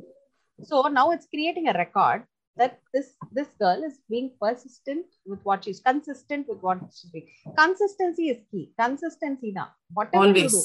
[0.59, 2.19] So now it's creating a record.
[2.57, 7.27] That this this girl is being persistent with what she's consistent with what she's doing.
[7.55, 8.73] Consistency is key.
[8.77, 9.77] Consistency தான்.
[9.95, 10.53] Whatever always.
[10.53, 10.63] you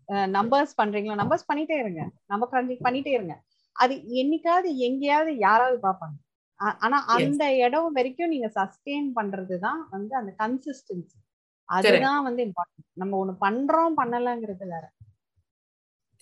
[0.09, 1.15] நம்பர்ஸ் பண்றீங்களா?
[1.23, 2.09] Numbers பண்ணிட்டே இருங்க.
[2.25, 3.41] Number பண்ணிட்டே இருங்க.
[3.71, 6.17] அது என்னைக்காவது எங்கேயாவது யாராவது பார்ப்பாங்க.
[6.55, 11.19] ஆனா அந்த இடம் வரைக்கும் நீங்க சஸ்டெயின் பண்றதுதான் வந்து அந்த கன்சிஸ்டன்சி
[11.65, 14.91] அதுதான் வந்து இம்பார்ட்டன்ட் நம்ம ஒண்ணு பண்றோம் பண்ணலங்கிறது வேற.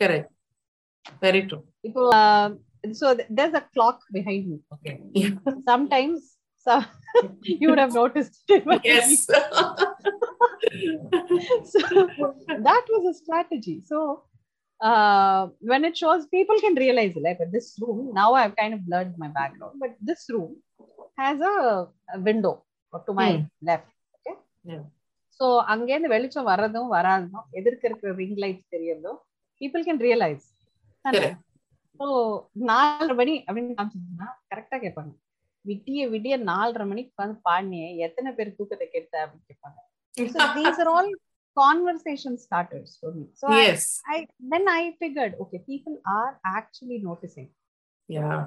[0.00, 0.32] கரெக்ட்
[1.24, 2.04] வெரி ட்ரூ இப்போ
[3.00, 4.94] so there's a clock behind me okay
[5.68, 6.18] sometimes
[6.66, 6.72] so
[7.60, 8.34] you would have noticed
[8.88, 9.06] yes
[11.72, 11.78] so
[12.68, 13.98] that was a strategy so
[14.80, 19.12] uh, when it shows people can realize like this room now i've kind of blurred
[19.24, 20.52] my background but this room
[21.18, 21.56] has a,
[22.16, 22.54] a window
[23.08, 23.44] to my Hmm.
[23.70, 24.84] left okay Yeah.
[25.40, 29.16] So அங்கேருந்து வெளிச்சம் வர்றதும் வராததும் எதிர்க்க இருக்கிற ring lights தெரியறதும்
[29.61, 30.45] people can realise.
[31.99, 32.07] So
[32.69, 35.13] நாலரை மணி அப்படின்னு காமிச்சோம்னா கரெக்டா கேட்பாங்க.
[35.69, 39.79] விட்டிய விடிய நாலரை மணிக்கு உட்காந்து பாடினியே எத்தனை பேர் தூக்கத்தை கெடுத்த அப்படின்னு கேட்பாங்க.
[40.35, 41.11] So these are all
[41.57, 43.83] conversation starters for me so yes.
[44.13, 44.17] I
[44.51, 47.49] then I figured, okay, people are actually noticing.
[48.09, 48.39] yeah.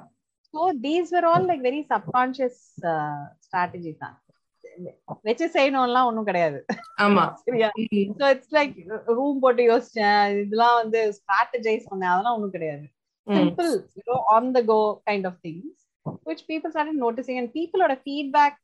[0.53, 2.57] So these were all like very subconscious
[2.93, 4.17] uh, strategies தான்
[5.27, 6.59] வச்சு செய்யணும்லாம் ஒண்ணும் கிடையாது
[7.05, 8.03] ஆமா சரியா Mm.
[8.19, 8.73] So it's like
[9.17, 12.85] room போட்டு யோசிச்சேன் இதெல்லாம் வந்து ஸ்ட்ராட்டஜைஸ் பண்ணேன் அதெல்லாம் ஒண்ணும் கிடையாது
[13.27, 13.35] Mm.
[13.39, 15.79] Simple you know on the go kind of things
[16.27, 18.55] which people started noticing and peopleோட feedback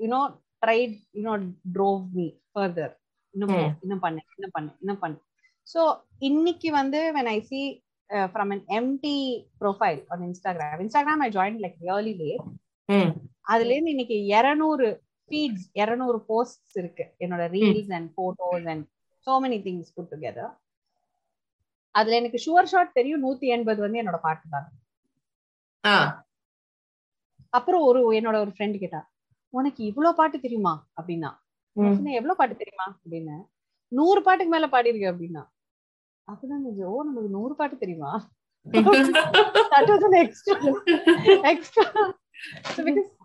[0.00, 0.22] you know
[0.62, 1.34] tried you know
[1.76, 2.26] drove me
[2.56, 2.88] further
[3.34, 3.66] இன்னும் Hmm.
[3.84, 5.18] இன்னும் பண்ணு இன்னும் பண்ணு இன்னும் பண்ணு
[5.66, 5.80] so
[6.20, 7.64] இன்னைக்கு வந்து when i see
[8.10, 9.18] uh, from an empty
[9.62, 12.46] profile on instagram instagram i joined like really late
[12.88, 13.10] Mm.
[13.52, 14.88] அதுல இருந்து இன்னைக்கு 200
[15.28, 17.04] ஃபீட்ஸ் 200 போஸ்ட்ஸ் இருக்கு.
[17.18, 18.86] என்னோட reels and photos and
[19.26, 20.52] so many things put together
[21.94, 23.22] அதுல எனக்கு ஷுவர் ஷாட் தெரியும்.
[23.24, 24.68] நூத்தி எண்பது வந்து என்னோட பாட்டு தான்.
[27.50, 29.00] அப்புறம் ஒரு என்னோட ஒரு ஃப்ரெண்ட் கேட்டா
[29.54, 30.72] உனக்கு இவ்வளவு பாட்டு தெரியுமா?
[31.00, 31.30] அப்படின்னா
[31.76, 32.86] எவ்வளவு பாட்டு தெரியுமா?
[33.02, 33.36] அப்படின்னு.
[33.92, 35.42] நூறு பாட்டுக்கு மேல பாடிருக்க அப்படின்னா
[36.28, 38.12] அப்பதான் ஓ நமக்கு நூறு பாட்டு தெரியுமா?
[39.72, 39.88] That
[42.76, 43.02] was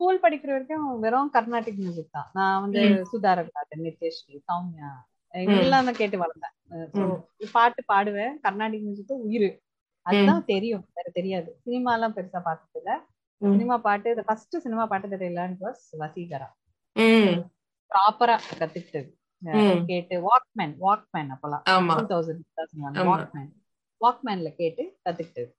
[0.00, 2.30] ஸ்கூல் படிக்கிற வரைக்கும் வெறும் கர்நாடிக் மியூசிக் தான்.
[2.32, 3.04] நான் வந்து ம்.
[3.12, 4.90] சுதாரன் நித்யஸ்ரீ சௌமியா
[5.34, 5.38] ம்.
[5.38, 6.54] இவங்கெல்லாம் தான் கேட்டு வளர்ந்தேன்.
[7.52, 8.34] பாட்டு பாடுவேன்.
[8.44, 9.48] கர்நாடிக் மியூசிக் உயிர்.
[10.06, 10.84] அதுதான் தெரியும்.
[10.94, 11.50] வேற தெரியாது.
[11.64, 12.92] சினிமா எல்லாம் பெருசா பார்த்தது இல்ல.
[13.40, 16.48] சினிமா பாட்டு ஃபர்ஸ்ட் சினிமா பாட்டு தெரியலான்னு வாஸ் வசீகரா.
[17.92, 19.10] ப்ராப்பரா கத்துக்கிட்டது.
[19.90, 21.64] கேட்டு வாக்மேன் வாக்மேன் அப்பெல்லாம்
[21.98, 22.44] டூ தௌசண்ட்.
[23.10, 23.50] வாக்மேன்
[24.00, 25.50] வாக்மேன்ல கேட்டு கத்துக்கிட்டது.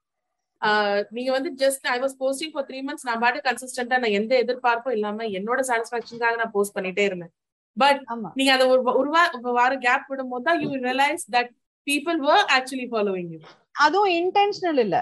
[1.10, 4.96] நீங்க வந்து just I was posting for three months நான் பாட்டு கன்சிஸ்டன்டா நான் எந்த எதிர்பார்ப்பும்
[4.98, 7.34] இல்லாம என்னோட சாட்டிஸ்பாக்சனுக்காக நான் போஸ்ட் பண்ணிட்டே இருந்தேன்.
[7.78, 8.02] பட்
[8.34, 11.52] நீங்க அதை ஒரு ஒரு வாரம் கேப் விடும் போது தான் you realise that
[11.88, 13.40] people were actually following you
[13.86, 14.98] அதுவும் இன்டென்ஷனல் இல்ல.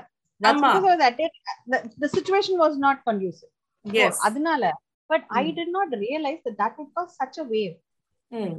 [2.63, 3.51] Was not conducive.
[3.85, 4.63] எஸ் அதனால
[5.09, 7.75] but I did not realize that that would cause such a wave.
[8.31, 8.55] ம்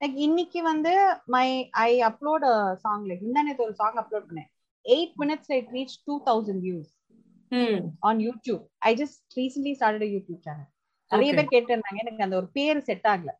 [0.00, 0.92] லைக் இன்னைக்கு வந்து
[1.34, 4.50] my I upload song like இந்த ஒரு song upload பண்ணேன்.
[4.86, 6.90] Eight minutes I reach two thousand views
[7.52, 10.70] hmm on YouTube I just recently started YouTube channel
[11.10, 11.32] நிறைய.
[11.32, 13.30] பேர் கேட்டிருந்தாங்க எனக்கு அந்த ஒரு பேரு செட் ஆகல.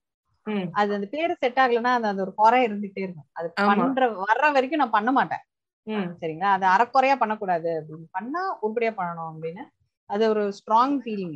[0.47, 3.29] ம் அது அந்த பேரு செட் ஆகலன்னா அந்த அந்த ஒரு குறை இருந்துட்டே இருக்கும்.
[3.33, 3.49] அது.
[3.71, 5.43] பண்ற வர்ற வரைக்கும் நான் பண்ண மாட்டேன்.
[5.87, 6.51] ம் சரிங்களா?
[6.57, 7.71] அது அறக்குறையா பண்ணக்கூடாது.
[7.79, 9.65] அப்படின்னு பண்ணா உருப்படியா பண்ணணும் அப்படின்னு.
[10.11, 11.35] அது ஒரு ஸ்ட்ராங் ஃபீலிங்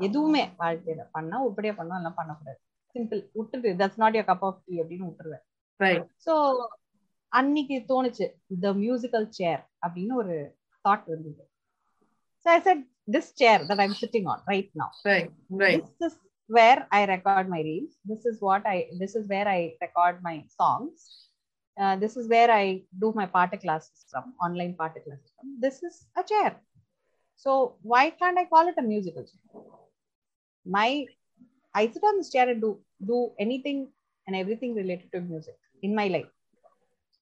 [0.00, 2.60] எதுவுமே வாழ்க்கையில பண்ணா உருப்படியா பண்ணணும் எல்லாம் பண்ணக்கூடாது.
[2.94, 5.44] சிம்பிள் விட்டுட்டு that's not your cup of tea அப்படின்னு விட்டுருவேன்.
[6.26, 6.34] ஸோ
[7.38, 8.26] அன்னைக்கு தோணுச்சு
[8.64, 10.36] த மியூசிக்கல் சேர் அப்படின்னு ஒரு
[10.84, 11.44] தாட் இருந்தது
[12.44, 12.82] so I set
[13.14, 15.32] this chair that I'm sitting on right now right
[15.64, 16.14] right this is
[16.50, 17.92] where I record my reels.
[18.04, 18.88] This is what I.
[19.02, 20.96] This is where I record my songs.
[21.76, 25.56] Uh, this is where I do my party classes from online party classes from.
[25.58, 26.50] This is a chair.
[27.36, 29.62] So why can't I call it a musical chair?
[30.66, 30.88] My
[31.74, 32.70] I sit on this chair and do
[33.12, 33.78] do anything
[34.26, 36.30] and everything related to music in my life.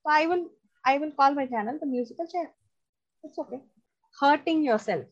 [0.05, 0.45] So I will
[0.85, 2.49] I will call my channel the musical chair.
[3.25, 3.61] It's okay.
[4.19, 5.07] Hurting yourself.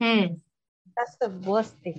[0.00, 0.28] ம்
[0.96, 1.98] That's the worst thing.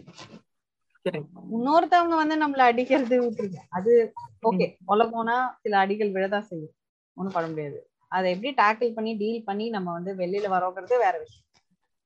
[1.55, 3.59] இன்னொருத்தவங்க வந்து நம்மள அடிக்கிறது விட்டுருங்க.
[3.77, 3.91] அது
[4.49, 6.73] okay சொல்ல போனா சில அடிகள் விழதான் செய்யும்.
[7.17, 7.79] ஒண்ணும் பண்ண முடியாது.
[8.15, 11.45] அதை எப்படி டேக்கிள் பண்ணி டீல் பண்ணி நம்ம வந்து வெளியில வரோங்கிறது வேற விஷயம்.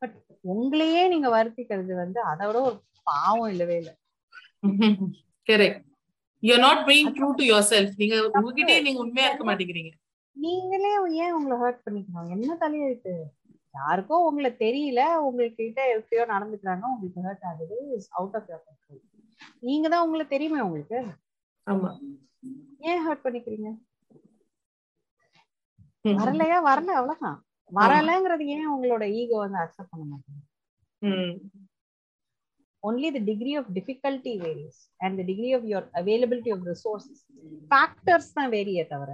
[0.02, 0.16] பட்
[0.54, 2.78] உங்களையே நீங்க வருத்திக்கிறது வந்து அதை விட ஒரு
[3.12, 3.94] பாவம் இல்லவே இல்லை
[5.50, 5.84] correct
[6.44, 9.94] you not being true to yourself நீங்க உங்ககிட்டயே நீங்க உண்மையா இருக்க மாட்டேங்கிறீங்க.
[10.36, 10.92] நீங்களே
[11.24, 12.30] ஏன் உங்களை ஹர்ட் பண்ணிக்கணும்?
[12.36, 13.14] என்ன தலையெழுத்து
[13.76, 15.02] யாருக்கோ உங்களை தெரியல.
[15.28, 16.84] உங்ககிட்ட எப்படியோ நடந்துக்கிறாங்க.
[16.94, 17.78] உங்களுக்கு ஹர்ட் ஆகுது.
[18.20, 19.02] அவுட் ஆஃப் யோர் கண்ட்ரோல்
[19.60, 21.00] நீங்க தான் உங்களை தெரியுமே உங்களுக்கு.
[21.68, 21.90] ஆமா.
[22.90, 23.70] ஏன் ஹர்ட் பண்ணிக்கிறீங்க?
[26.22, 26.58] வரலையா?
[26.70, 26.92] வரல.
[27.00, 27.38] அவ்வளவுதான்.
[27.72, 30.42] வரலங்கிறது ஏன் உங்களோட ஈகோ வந்து அக்செப்ட் பண்ண மாட்டேங்க
[31.02, 31.36] ம்.
[32.84, 37.18] Only the degree of difficulty varies and the degree of your availability of resources.
[37.74, 39.12] Factors தான் வேரியே தவிர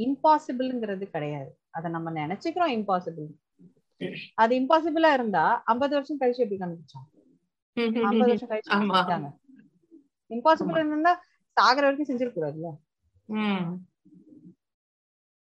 [0.00, 1.50] இம்பாசிபிள்ங்கிறது கிடையாது.
[1.70, 3.28] அதை நம்ம நினைச்சுக்கிறோம் இம்பாசிபிள்
[4.42, 7.08] அது இம்பாசிபிளா இருந்தா ஐம்பது வருஷம் கழிச்சு எப்படி கண்டுபிடிச்சாங்க
[8.04, 8.70] ஐம்பது வருஷம் கழிச்சு
[10.30, 11.12] இம்பாசிபிள் இருந்தா
[11.56, 12.70] சாகர வரைக்கும் செஞ்சிருக்கூடாதுல்ல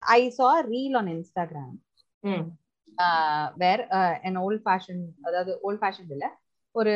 [0.03, 1.75] I saw reel on Instagram
[3.57, 3.83] where
[4.29, 6.27] an old fashion அதாவது ஓல்ட் ஃபேஷன் இல்ல
[6.75, 6.95] ஒரு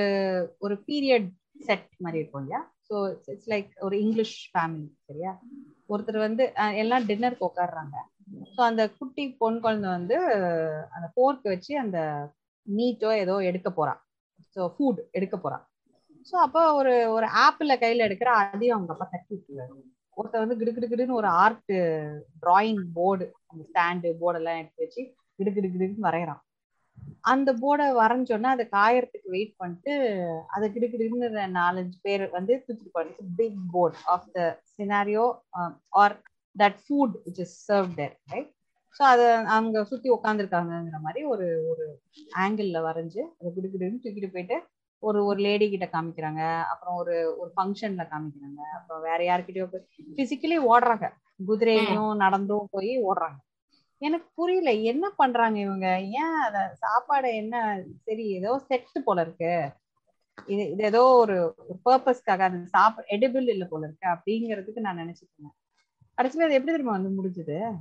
[0.59, 1.29] ஒரு பீரியட்
[1.61, 2.61] செட் மாதிரி இருக்கும் இல்லையா?
[2.89, 2.95] ஸோ
[3.33, 5.33] இட்ஸ் லைக் ஒரு இங்கிலீஷ் ஃபேமிலி சரியா?
[5.89, 6.45] ஒருத்தர் வந்து
[6.75, 7.97] எல்லாம் டின்னருக்கு உட்காடுறாங்க
[8.55, 10.17] ஸோ அந்த குட்டி பொன் குழந்தை வந்து
[10.91, 11.99] அந்த போர்க்கு வச்சு அந்த
[12.67, 14.01] மீட்டோ ஏதோ எடுக்க போறான்.
[14.57, 15.65] ஸோ ஃபுட் எடுக்க போறான்.
[16.31, 19.75] ஸோ அப்போ ஒரு ஒரு ஆப்பிள கையில எடுக்கிற அதையும் அவங்க அப்பா தட்டி விட்டுருவாரு.
[20.17, 21.75] ஒருத்தர் வந்து கிடுகிடுகிடுன்னு ஒரு ஆர்ட்
[22.43, 25.03] டிராயிங் போர்டு அந்த ஸ்டாண்டு போர்டெல்லாம் எடுத்து வச்சு
[25.39, 26.41] கிடுகிடுகிடுன்னு வரைகிறான்.
[27.21, 29.95] அந்த போர்டை வரைஞ்சோன்னா அதை காயறதுக்கு வெயிட் பண்ணிட்டு
[30.47, 31.19] அதை கிடு
[31.59, 35.27] நாலஞ்சு பேர் வந்து தூக்கிட்டு போறாங்க pick port of the scenario
[35.95, 36.17] or
[36.57, 38.53] that food which is serve there right
[39.01, 41.87] so அதை அவங்க சுத்தி உட்காந்துருக்காங்கங்கிற மாதிரி ஒரு ஒரு
[42.37, 44.59] ஆங்கிளில் வரைஞ்சு அதை கிடுக்கிடுன்னு தூக்கிட்டு போயிட்டு
[45.03, 46.43] ஒரு ஒரு லேடி கிட்ட காமிக்கிறாங்க.
[46.63, 48.61] அப்புறம் ஒரு ஒரு ஃபங்க்ஷன்ல காமிக்கிறாங்க.
[48.75, 51.09] அப்புறம் வேற யார்கிட்டயோ போய் பிசிக்கலி ஓடுறாங்க.
[51.47, 53.39] குதிரையும் நடந்தும் போய் ஓடுறாங்க.
[53.99, 54.73] எனக்கு புரியல.
[54.73, 56.01] என்ன பண்றாங்க இவங்க?
[56.01, 59.73] ஏன் அத சாப்பாடு என்ன சரி ஏதோ செட் போல இருக்கு.
[60.47, 61.55] இது இது ஏதோ ஒரு
[61.85, 65.57] பர்பஸ்க்காக அது சாப்பிட எடிபிள் இல்ல போல இருக்கு அப்படிங்கிறதுக்கு நான் நினைச்சிட்டு இருந்தேன்.
[66.17, 67.77] கடைசியில அது எப்படி தெரியுமா வந்து முடிஞ்சது?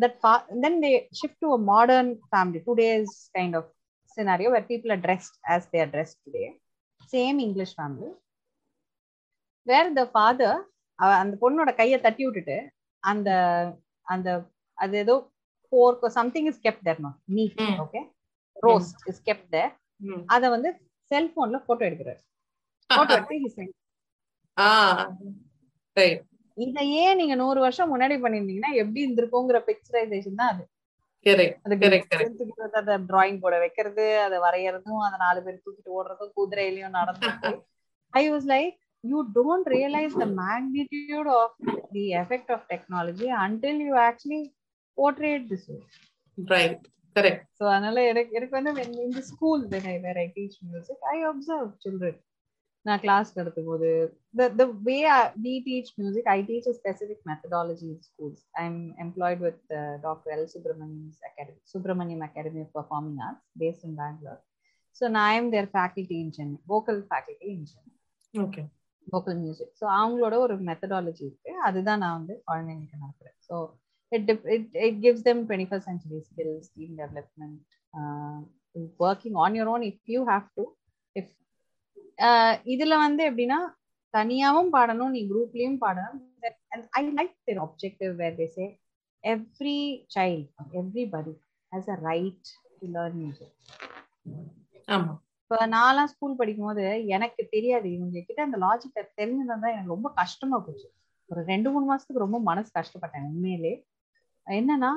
[0.00, 2.62] That fa- then they shift to a modern family.
[2.66, 3.64] Today's kind of
[4.16, 6.58] scenario where people are dressed as they are dressed today.
[7.12, 8.12] Same english family.
[9.66, 10.62] Where the father
[10.94, 12.72] அவ- அந்த பொண்ணோட கையை தட்டி விட்டுட்டு
[13.04, 13.30] அந்த
[14.06, 14.28] அந்த
[14.78, 15.14] அது ஏதோ
[15.72, 17.62] pork something is kept there not meat.
[17.84, 18.00] Okay
[18.56, 19.72] roast is kept there.
[20.34, 20.70] அத வந்து
[21.10, 22.20] செல்போன்ல போட்டோ எடுக்கிறாரு.
[22.90, 23.40] போட்டோ எடுத்து
[26.58, 30.64] இத ஏன் நீங்க நூறு வருஷம் முன்னாடி பண்ணிருந்தீங்கன்னா எப்படி இருந்திருக்குங்கிற பிக்சரைசேஷன் தான் அது.
[33.10, 37.52] டிராயிங் போர்டை வைக்கிறது அதை வரையறதும் அதை நாலு பேர் தூக்கிட்டு ஓடுறதும் குதிரையிலயும் நடந்து
[38.14, 38.74] I was like
[39.10, 41.54] you don't realise the magnitude of
[41.96, 44.42] the effect of technology until you actually
[44.98, 45.70] portray this
[46.38, 46.84] right
[47.16, 50.54] correct so அதனால எனக்கு எனக்கு வந்து when in the school when I where I teach
[50.70, 52.14] music I observe children
[52.86, 53.90] நான் class நடத்தும் போது
[54.38, 58.76] the the way I, we teach music i teach a specific methodology in schools i'm
[59.04, 64.40] employed with uh, dr l subramanian's academy subramanian academy of performing arts based in bangalore
[64.98, 67.92] so now i am their faculty in chennai vocal faculty in chennai
[68.34, 68.62] okay
[69.06, 71.52] vocal music so அவங்களோட ஒரு methodology இருக்கு.
[71.66, 73.56] அதுதான் நான் வந்து குழந்தைங்களுக்கு நடக்கிறேன் so
[74.12, 77.58] it it it gives them twenty first century skills team development
[79.04, 80.64] working on your own if you have to
[81.16, 81.32] if
[82.74, 83.60] இதுல வந்து எப்படின்னா
[84.14, 86.20] தனியாவும் பாடணும் நீ குரூப்லயும் பாடணும்.
[86.92, 88.66] I like their objective where they say
[89.24, 89.78] every
[90.16, 90.48] child
[90.80, 91.34] everybody
[91.72, 92.48] has a right
[92.80, 93.54] to learn music
[94.88, 97.86] ஆமாம் இப்ப நான்லாம் ஸ்கூல் படிக்கும் போது எனக்கு தெரியாது.
[97.96, 100.86] இவங்க கிட்ட அந்த லாஜிக் தெரிஞ்சதா தான் எனக்கு ரொம்ப கஷ்டமா போச்சு.
[101.30, 103.72] ஒரு ரெண்டு மூணு மாசத்துக்கு ரொம்ப மனசு கஷ்டப்பட்டேன் உண்மையிலே.
[104.46, 104.92] என்னன்னா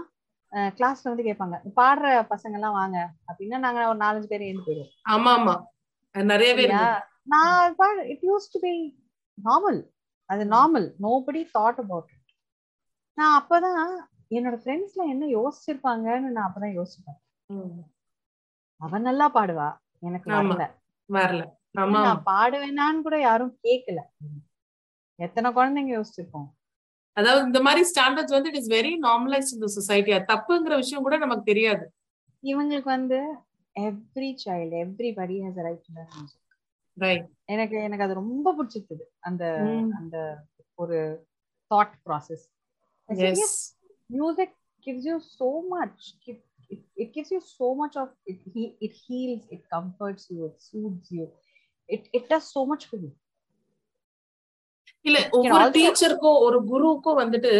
[0.77, 2.97] கிளாஸ்ல வந்து கேட்பாங்க பாடுற பசங்க எல்லாம் வாங்க.
[3.27, 4.91] அப்படின்னா நாங்க ஒரு நாலஞ்சு பேர் எழுந்து போயிடுவோம்.
[5.13, 5.55] ஆமா ஆமா
[6.51, 6.81] சரியா?
[6.81, 8.73] இருக்கு நான் it used to be
[9.37, 9.79] normal
[10.29, 12.31] அது normal nobody thought about it
[13.17, 13.83] நான் அப்பதான்
[14.31, 17.19] என்னோட ஃப்ரெண்ட்ஸ்ல என்ன யோசிச்சிருப்பாங்கன்னு நான் அப்பதான் யோசிப்பேன்.
[17.49, 17.77] ம்.
[18.81, 19.67] அவ நல்லா பாடுவா.
[19.99, 20.31] எனக்கு.
[20.31, 20.63] வரல.
[21.09, 21.41] வரல.
[21.71, 23.99] நான் பாடுவேனான்னு கூட யாரும் கேட்கல
[25.19, 26.47] எத்தனை குழந்தைங்க யோசிச்சிருக்கோம்
[27.17, 31.17] அதாவது இந்த மாதிரி ஸ்டாண்டர்ட்ஸ் வந்து இட் இஸ் வெரி நார்மலைஸ் இந்த சொசைட்டி அது தப்புங்கிற விஷயம் கூட
[31.17, 31.85] நமக்கு தெரியாது.
[32.43, 33.19] இவங்களுக்கு வந்து
[33.79, 36.45] every child everybody has right music
[36.97, 39.05] right எனக்கு எனக்கு அது ரொம்ப பிடிச்சிருக்குது.
[39.19, 39.43] அந்த.
[39.97, 41.27] அந்த ஒரு
[41.71, 42.45] thought process
[43.05, 43.57] yes
[44.13, 44.49] music
[44.85, 46.01] gives you so much.
[46.69, 50.57] It, it, gives you so much of it he, it heals it comforts you it
[50.61, 51.25] soothes you.
[51.89, 53.11] It it does so much for you.
[55.05, 57.51] இல்ல ஒவ்வொரு டீச்சருக்கும் ஒரு குருவுக்கும் வந்துட்டு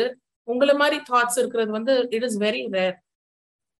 [0.47, 2.95] உங்கள மாதிரி thoughts இருக்கிறது வந்து it is very rare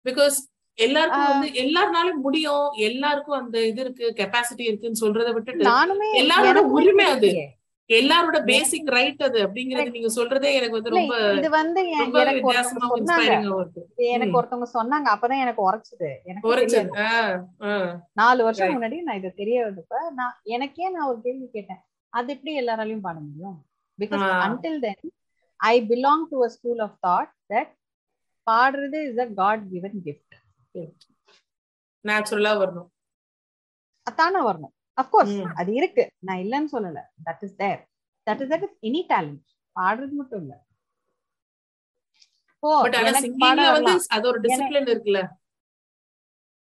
[0.05, 0.37] because
[0.77, 5.65] எல்லாருக்கும் வந்து எல்லாருனாலும் முடியும் எல்லாருக்கும் அந்த இது இருக்கு கெப்பாசிட்டி இருக்குன்னு சொல்றதை விட்டுட்டு
[6.21, 7.29] எல்லாரோட உரிமை அது.
[7.89, 12.17] எல்லாரோட பேசிக் ரைட் அது அப்படிங்கறது நீங்க சொல்றதே எனக்கு வந்து ரொம்ப இது வந்து எனக்கு
[14.39, 15.07] ஒருத்தவங்க சொன்னாங்க.
[15.15, 16.09] அப்பதான் எனக்கு உரைச்சது.
[16.25, 16.47] எனக்கு
[18.21, 18.75] நாலு வருஷம்.
[18.75, 21.81] முன்னாடி நான் இதை தெரிய வந்தப்ப நான் எனக்கே நான் ஒரு கேள்வி கேட்டேன்.
[22.13, 23.65] அது எப்படி எல்லாராலையும் பாட முடியும்?
[23.99, 24.23] Because.
[24.45, 25.11] Until then
[25.59, 27.73] I belong to a school of thought that
[28.47, 30.35] பாடுறது is a god given gift
[32.05, 32.89] நேச்சுரலா வரணும்.
[34.07, 34.73] அதான வரணும்.
[34.97, 35.35] அப்கோர்ஸ்.
[35.53, 36.03] அது இருக்கு.
[36.19, 37.01] நான் இல்லைன்னு சொல்லல.
[37.25, 37.81] That is there
[38.27, 39.43] that is that is any talent
[39.75, 40.53] பாடுறது மட்டும் இல்ல.
[44.87, 45.21] இருக்குல்ல.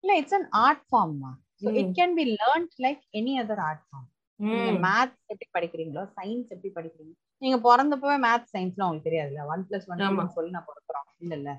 [0.05, 1.15] இல்ல it's an art form
[1.63, 1.93] so it.
[1.95, 4.09] Can be learned like any other art form
[4.41, 4.73] நீங்க.
[4.87, 10.03] மேத்ஸ் எப்படி படிக்கிறீங்களோ சயின்ஸ் எப்படி படிக்கிறீங்க நீங்க பிறந்தப்பவே மேத்ஸ் சயின்ஸ்லாம் உங்களுக்கு தெரியாதுல்ல ஒன் பிளஸ் ஒன்.
[10.29, 11.51] சொல்லி நான் பிறக்கிறோம் இல்ல இல்ல.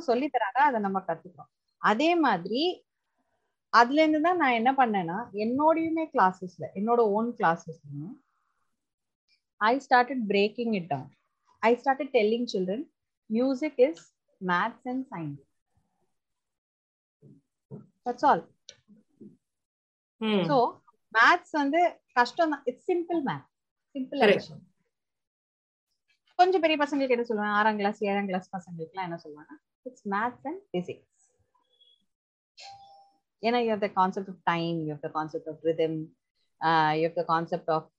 [0.00, 1.50] சொல்லி தராங்க அதை நம்ம கத்துக்கிறோம்.
[1.82, 2.62] அதே மாதிரி
[3.74, 8.14] அதுல இருந்து தான் நான் என்ன பண்ணேன்னா என்னோடையுமே கிளாஸஸ்ல என்னோட own கிளாஸஸ்லயும்
[9.60, 11.10] I started breaking it down
[11.62, 12.84] I started telling children
[13.30, 14.02] music is
[14.40, 15.42] maths and science
[18.06, 18.42] that's all
[20.20, 20.44] hmm.
[20.48, 20.56] So
[21.12, 21.80] maths வந்து
[22.16, 22.64] கஷ்டம் தான்.
[22.70, 23.48] It's simple math
[23.94, 24.46] simple Correct.
[26.38, 29.52] கொஞ்சம் பெரிய பசங்களுக்கு என்ன சொல்லுவாங்க ஆறாம் கிளாஸ் ஏழாம் கிளாஸ் பசங்களுக்குலாம் என்ன சொல்லுவாங்க
[29.86, 31.10] இட்ஸ் மேத்ஸ் அண்ட் பிசிக்ஸ்
[33.44, 35.98] ஏன்னா you have the concept of time you have the concept of rhythm
[36.98, 37.92] you have the concept of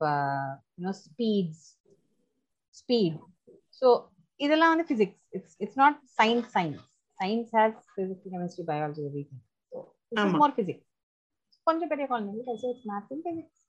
[0.78, 1.64] you know speeds
[2.76, 3.20] speed
[3.82, 3.88] so
[4.40, 6.82] இதெல்லாம் வந்து physics it's it's not science science
[7.20, 9.44] science has physics chemistry biology everything.
[10.42, 10.88] More physics
[11.68, 13.62] கொஞ்சம் பெரிய குழந்தைங்களுக்கு it's maths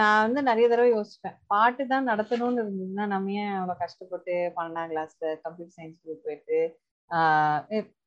[0.00, 1.36] நான் வந்து நிறைய தடவை யோசிப்பேன்.
[1.46, 6.58] பாட்டு தான் நடத்தணும்னு இருந்ததுன்னா நம்ம ஏன் அவ்வளோ கஷ்டப்பட்டு பன்னெண்டாம் கிளாஸ்ல கம்ப்யூட்டர் சயின்ஸ் குரூப் போயிட்டு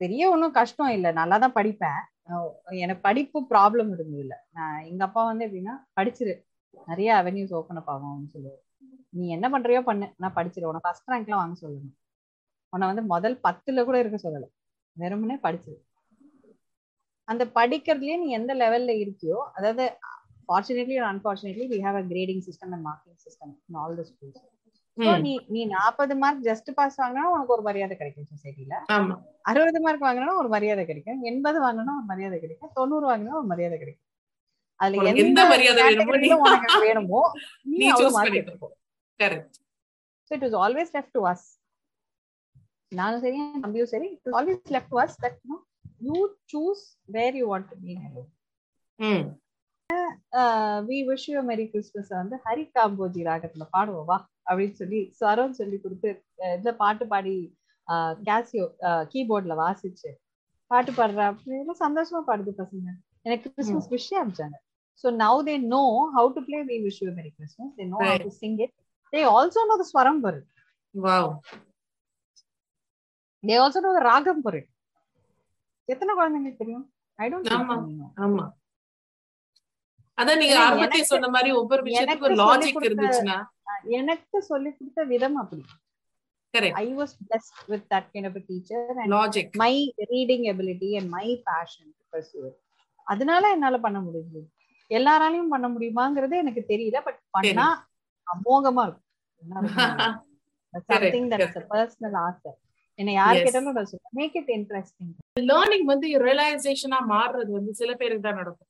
[0.01, 1.09] பெரிய ஒன்றும் கஷ்டம் இல்லை.
[1.19, 1.99] நல்லா தான் படிப்பேன்
[2.83, 6.33] எனக்கு படிப்பு ப்ராப்ளம் இருந்தது இல்லை நான் எங்க அப்பா வந்து எப்படின்னா படிச்சிரு.
[6.87, 8.61] நிறைய அவென்யூஸ் ஓப்பன் அப் ஆகும் சொல்லுவாரு.
[9.17, 10.07] நீ என்ன பண்றியோ பண்ணு.
[10.23, 11.95] நான் படிச்சிரு உனக்கு ஃபர்ஸ்ட் ரேங்க்லாம் வாங்க சொல்லணும்
[12.73, 14.47] உன்னை வந்து முதல் பத்துல கூட இருக்க சொல்லலை.
[14.97, 15.77] வெறுமனே படிச்சிரு.
[17.27, 19.85] அந்த படிக்கிறதுலயே நீ எந்த லெவல்ல இருக்கியோ அதாவது
[20.49, 24.43] fortunately unfortunately we have a grading system and marking system in all the schools.
[25.21, 28.73] நீ நீ நாற்பது மார்க் ஜஸ்ட் பாஸ் வாங்கினா உனக்கு ஒரு மரியாதை கிடைக்கும் சொசைட்டில.
[29.41, 31.21] அறுபது மார்க் வாங்கினா ஒரு மரியாதை கிடைக்கும்.
[31.21, 32.69] எண்பது வாங்கினா ஒரு மரியாதை கிடைக்கும்.
[32.73, 34.05] தொண்ணூறு வாங்கினா ஒரு மரியாதை கிடைக்கும்.
[34.75, 37.31] அதுல எந்த மரியாதை வேணுமோ நீ- உனக்கு வேணுமோ
[37.63, 37.85] நீ
[40.27, 41.45] it was always left to us
[42.87, 45.37] நானும் சரி என் தம்பியும் சரி it was always left to us that
[45.99, 47.97] you choose where you want to be
[50.87, 54.17] we wish you merry Christmas வந்து ஹரி காம்போஜி ராகத்துல பாடுவோம் வா
[54.49, 56.09] அப்படின்னு சொல்லி ஸ்வரம் சொல்லி கொடுத்து
[56.57, 57.35] இந்த பாட்டு பாடி
[58.27, 58.65] கேசியோ
[59.13, 60.11] கீபோர்ட்ல வாசிச்சு
[60.71, 62.87] பாட்டு பாடுற அப்படின்னு சந்தோஷமா பாடுது பசங்க
[63.27, 64.57] எனக்கு கிறிஸ்மஸ் விஷயம் அனுப்பிச்சாங்க
[65.03, 67.67] So now they know how to play We Wish You a Merry Christmas.
[67.77, 68.23] They know how Right.
[68.23, 68.71] to sing it.
[69.13, 70.45] They also know the swaram for it.
[70.95, 71.27] Wow
[73.43, 74.65] They also know the ragam for it.
[75.89, 76.85] எத்தனை குழந்தைங்களுக்கு தெரியும்
[77.19, 77.75] I don't ஆமா.
[78.25, 78.45] ஆமா
[80.17, 83.37] அதான் நீங்க எனக்கு- சொன்ன மாதிரி ஒவ்வொரு விஷயத்துக்கும் லாஜிக் இருந்துச்சுன்னா?
[83.89, 85.63] எனக்கு சொல்லி கொடுத்த விதம் அப்படி.
[86.53, 89.73] Correct I was blessed with that kind of teacher and logic my
[90.11, 91.91] reading ability and my passion
[93.07, 94.41] அதனால என்னால பண்ண முடியுது
[94.91, 97.67] எல்லாராலையும் பண்ண முடியுமாங்கிறது எனக்கு தெரியல பட் பண்ணா
[98.27, 99.03] அமோகமா இருக்கும்.
[101.69, 102.51] பர்சனல் ஆசை
[102.99, 103.35] என்ன யார்.
[103.37, 105.11] கேட்டாலும் நான் சொல்லுவேன் மேக் இட் இன்ட்ரெஸ்டிங்
[105.43, 108.66] லேர்னிங் வந்து ரியலைசேஷனா மாறுறது வந்து சில பேருக்கு தான் நடக்கும்.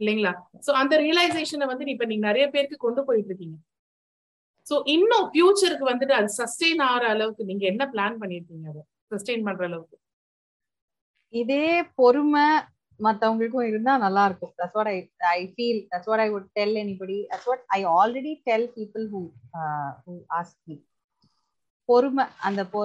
[0.00, 0.32] இல்லைங்களா?
[0.64, 3.58] சோ அந்த ரியலைசேஷனை வந்து இப்ப நீங்க நிறைய பேருக்கு கொண்டு போயிட்டு இருக்கீங்க
[4.66, 8.82] சோ இன்னும் ஃபியூச்சருக்கு வந்துட்டு அது சஸ்டெயின் ஆகிற அளவுக்கு நீங்க என்ன பிளான் பண்ணிருக்கீங்க அதை?
[9.12, 9.96] சஸ்டெயின் பண்ற அளவுக்கு.
[11.34, 11.66] இதே
[11.98, 12.44] பொறுமை
[13.00, 14.96] மத்தவங்களுக்கும் இருந்தா நல்லா இருக்கும் that's what I
[15.32, 19.20] I feel that's what I would tell anybody that's what I already tell people who
[20.04, 20.76] who ask me
[21.88, 22.80] பொறுமை அந்த பொ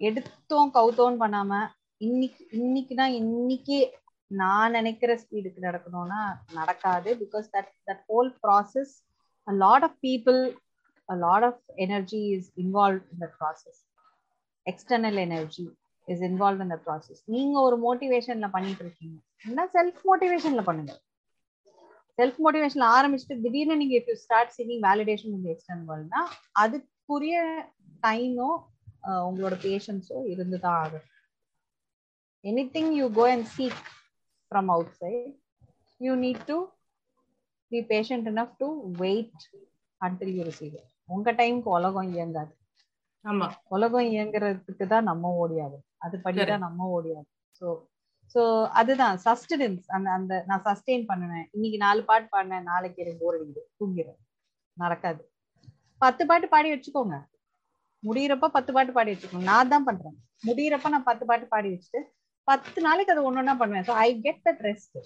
[0.00, 1.58] எடுத்தோம் கவுத்தோம் பண்ணாம
[2.00, 3.80] இன்னைக்கு இன்னைக்குனா இன்னைக்கே
[4.30, 6.20] நான் நினைக்கிற ஸ்பீடுக்கு நடக்கணும்னா
[6.52, 8.92] நடக்காது because that that whole process
[9.48, 10.40] a lot of people
[11.08, 13.80] a lot of energy is involve in process
[14.66, 15.66] external energy
[16.08, 20.92] is involve in the process நீங்க ஒரு மோட்டிவேஷன்ல பண்ணிட்டு இருக்கீங்க என்ன செல்ஃப் மோட்டிவேஷன்ல பண்ணுங்க?
[22.18, 26.22] செல்ஃப் மோட்டிவேஷன்ல ஆரம்பிச்சுட்டு திடீர்னு நீங்க if you start seeking validation இந்த எக்ஸ்டர்னல் வேர்ல்ட்னா
[26.62, 27.36] அதுக்குரிய
[28.02, 28.50] டைமோ
[29.28, 31.06] உங்களோட பேஷன்ஸோ இருந்து தான் ஆகும்.
[32.74, 33.80] Anything you go and seek
[34.52, 35.34] from outside
[36.00, 36.56] you need to
[37.72, 38.68] be patient enough to
[39.02, 39.42] wait
[40.00, 42.52] until you receive உங்க டைம்க்கு உலகம் இயங்காது.
[43.24, 43.46] ஆமா.
[43.68, 47.66] உலகம் இயங்குறதுக்கு தான் நம்ம ஓடியாகும் அது படிதான் நம்ம ஓடியாகும் ஸோ
[48.34, 48.42] ஸோ
[48.80, 49.16] அதுதான்.
[49.24, 52.68] சஸ்டனன்ஸ் அந்த அந்த நான் சஸ்டெயின் பண்ணுவேன் இன்னைக்கு நாலு பாட்டு பாடினேன்.
[52.70, 53.62] நாளைக்கு எனக்கு போர் அடிக்குது.
[53.78, 54.20] தூங்கிடும்
[54.76, 55.22] நடக்காது
[56.00, 57.16] பத்து பாட்டு பாடி வச்சுக்கோங்க.
[58.02, 59.48] முடியிறப்ப பத்து பாட்டு பாடி வச்சுக்கோங்க.
[59.52, 60.16] நான் தான் பண்றேன்.
[60.44, 62.00] முடியிறப்ப நான் பத்து பாட்டு பாடி வச்சுட்டு
[62.50, 63.86] பத்து நாளைக்கு அது ஒன்னொன்னா பண்ணுவேன்.
[63.88, 64.98] So I get that rest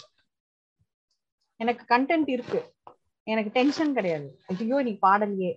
[1.60, 2.60] எனக்கு கண்டென்ட் இருக்கு.
[3.26, 4.28] எனக்கு டென்ஷன் கிடையாது.
[4.46, 5.52] ஐயோ இன்னைக்கு பாடலையே.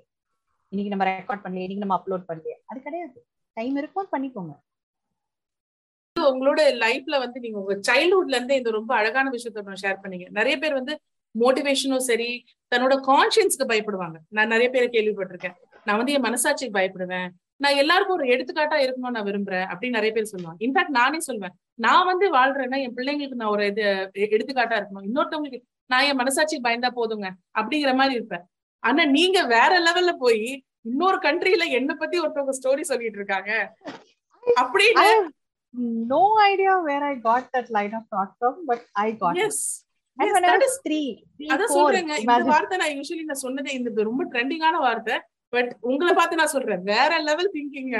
[0.71, 1.65] இன்னைக்கு நம்ம ரெக்கார்ட் பண்ணலையே.
[1.65, 2.57] இன்னைக்கு நம்ம அப்லோட் பண்ணலையே.
[2.65, 3.17] அது கிடையாது.
[3.57, 4.53] டைம் இருக்கும் பண்ணிக்கோங்க.
[6.15, 10.27] உங்களோட லைஃப்ல வந்து நீங்க உங்க சைல்ட்ஹுட்ல இருந்து இந்த ரொம்ப அழகான விஷயத்த ஷேர் பண்ணீங்க.
[10.29, 10.93] நிறைய பேர் வந்து
[11.35, 12.29] மோட்டிவேஷனும் சரி
[12.71, 14.17] தன்னோட கான்சியன்ஸ்க்கு பயப்படுவாங்க.
[14.29, 15.57] நான் நிறைய பேரை கேள்விப்பட்டிருக்கேன்.
[15.85, 17.29] நான் வந்து என் மனசாட்சிக்கு பயப்படுவேன்.
[17.63, 20.59] நான் எல்லாருக்கும் ஒரு எடுத்துக்காட்டா இருக்கணும்னு நான் விரும்புறேன் அப்படின்னு நிறைய பேர் சொல்லுவாங்க.
[20.65, 25.07] இன்ஃபேக்ட் நானே சொல்லுவேன் நான் வந்து வாழ்றேன்னா என் பிள்ளைங்களுக்கு நான் ஒரு இது எடுத்துக்காட்டா இருக்கணும்.
[25.09, 27.27] இன்னொருத்தவங்களுக்கு நான் என் மனசாட்சிக்கு பயந்தா போதுங்க
[27.59, 28.45] அப்படிங்கிற மாதிரி இருப்பேன்.
[28.83, 30.43] ஆனா நீங்க வேற லெவல்ல போய்
[30.81, 33.51] இன்னொரு கண்ட்ரில என்ன பத்தி ஒருத்தவங்க ஸ்டோரி சொல்லிட்டு இருக்காங்க.
[34.61, 35.03] அப்படின்னு
[36.49, 39.43] idea where I got that line of thought from, but I got it.
[39.45, 39.85] Yes
[41.53, 42.13] அதான் சொல்றேங்க.
[42.19, 42.25] இந்த.
[42.51, 45.15] வார்த்தை நான் யூஸ்வலி நான் சொன்னதே இந்த ரொம்ப ட்ரெண்டிங்கான வார்த்தை.
[45.57, 47.93] பட் உங்களை பார்த்து நான் சொல்றேன் வேற லெவல் திங்கிங்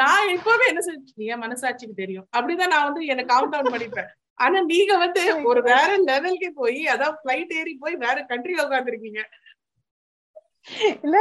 [0.00, 2.28] நான் எப்பவுமே என்ன சொல்றேன் என் மனசாட்சிக்கு தெரியும்.
[2.36, 4.08] அப்படிதான் நான் வந்து என்ன கவுண்ட் டவுன் பண்ணிப்பேன்.
[4.44, 9.22] ஆனா நீங்க வந்து ஒரு வேற லெவலுக்கு போய் அதான் பிளைட் ஏறி போய் வேற கண்ட்ரில உட்காந்துருக்கீங்க
[11.02, 11.18] இல்ல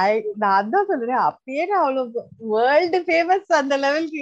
[0.00, 0.10] ஐ
[0.42, 4.20] நான் அதான் சொல்றேன் அப்பயே நான் அவ்வளவு வேர்ல்டு ஃபேமஸ் அந்த லெவலுக்கு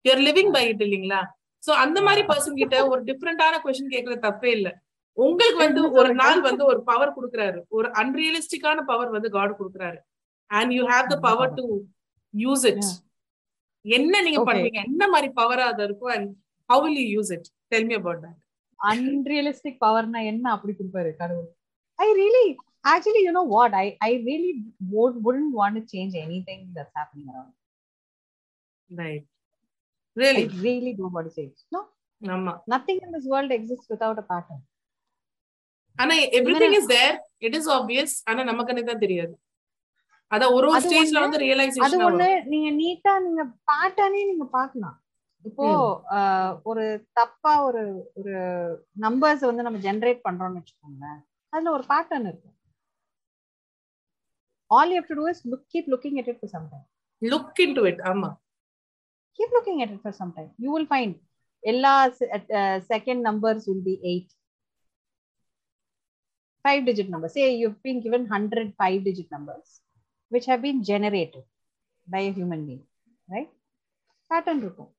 [0.03, 1.25] யூஆர் லிவிங் பை இட் இல்லீங்களா?
[1.67, 4.81] சோ அந்த மாதிரி பர்சன் கிட்ட ஒரு டிஃப்ரெண்டான கொஸ்டின் கேக்குறது தப்பே இல்ல.
[5.11, 7.61] உங்களுக்கு வந்து ஒரு நாள் வந்து ஒரு பவர் கொடுக்குறாரு.
[7.67, 9.97] ஒரு அன்ரியலிஸ்டிக்கான பவர் வந்து காட் கொடுக்குறாரு.
[10.45, 11.79] And you have the power to
[12.37, 12.83] use it
[13.85, 14.41] என்ன நீங்க.
[14.49, 16.29] பண்ணுவீங்க என்ன மாதிரி பவரா அது இருக்கும் and
[16.69, 18.39] how will you use it tell me about that
[18.79, 21.49] unrealistic பவர்னா என்ன அப்படி கொடுப்பாரு கடவுள்
[21.99, 22.45] I really
[22.91, 24.51] actually you know what I I really
[24.93, 27.51] would wouldn't want to change anything that's happening around
[28.89, 29.27] right
[30.17, 31.81] I really really don't want to change no
[32.21, 34.61] ஆமா nothing in this world exists without a pattern
[35.99, 37.15] ஆனா everything is there
[37.47, 39.33] it is obvious ஆனா நமக்கு தான் தெரியாது
[40.33, 44.97] அதான் ஒரு அது ஸ்டேஜ்ல வந்து அது ரியலைசேஷன் ஒண்ணு நீங்க நீட்டா நீங்க பேட்டர்னே நீங்க பார்க்கலாம்.
[45.47, 45.67] இப்போ
[46.71, 46.83] ஒரு
[47.19, 47.81] தப்பா ஒரு
[48.19, 48.35] ஒரு
[49.05, 51.19] நம்பர்ஸ் வந்து நம்ம ஜெனரேட் பண்றோம்னு வச்சுக்கோங்களேன்.
[51.53, 52.51] அதுல ஒரு பேட்டர்ன் இருக்கு
[54.71, 56.85] all you have to to is look keep looking at it for some time.
[57.21, 58.31] Look into it ஆமா.
[59.39, 60.49] Keep looking at it for some time.
[60.63, 61.13] You will find
[61.63, 61.93] எல்லா
[62.91, 64.27] second numbers will be 8
[66.65, 67.33] five digit numbers.
[67.37, 69.69] Say you've been given 100 five digit numbers.
[70.32, 71.44] which have been generated
[72.06, 72.84] by a human being
[73.28, 73.52] right
[74.30, 74.90] pattern இருக்கும்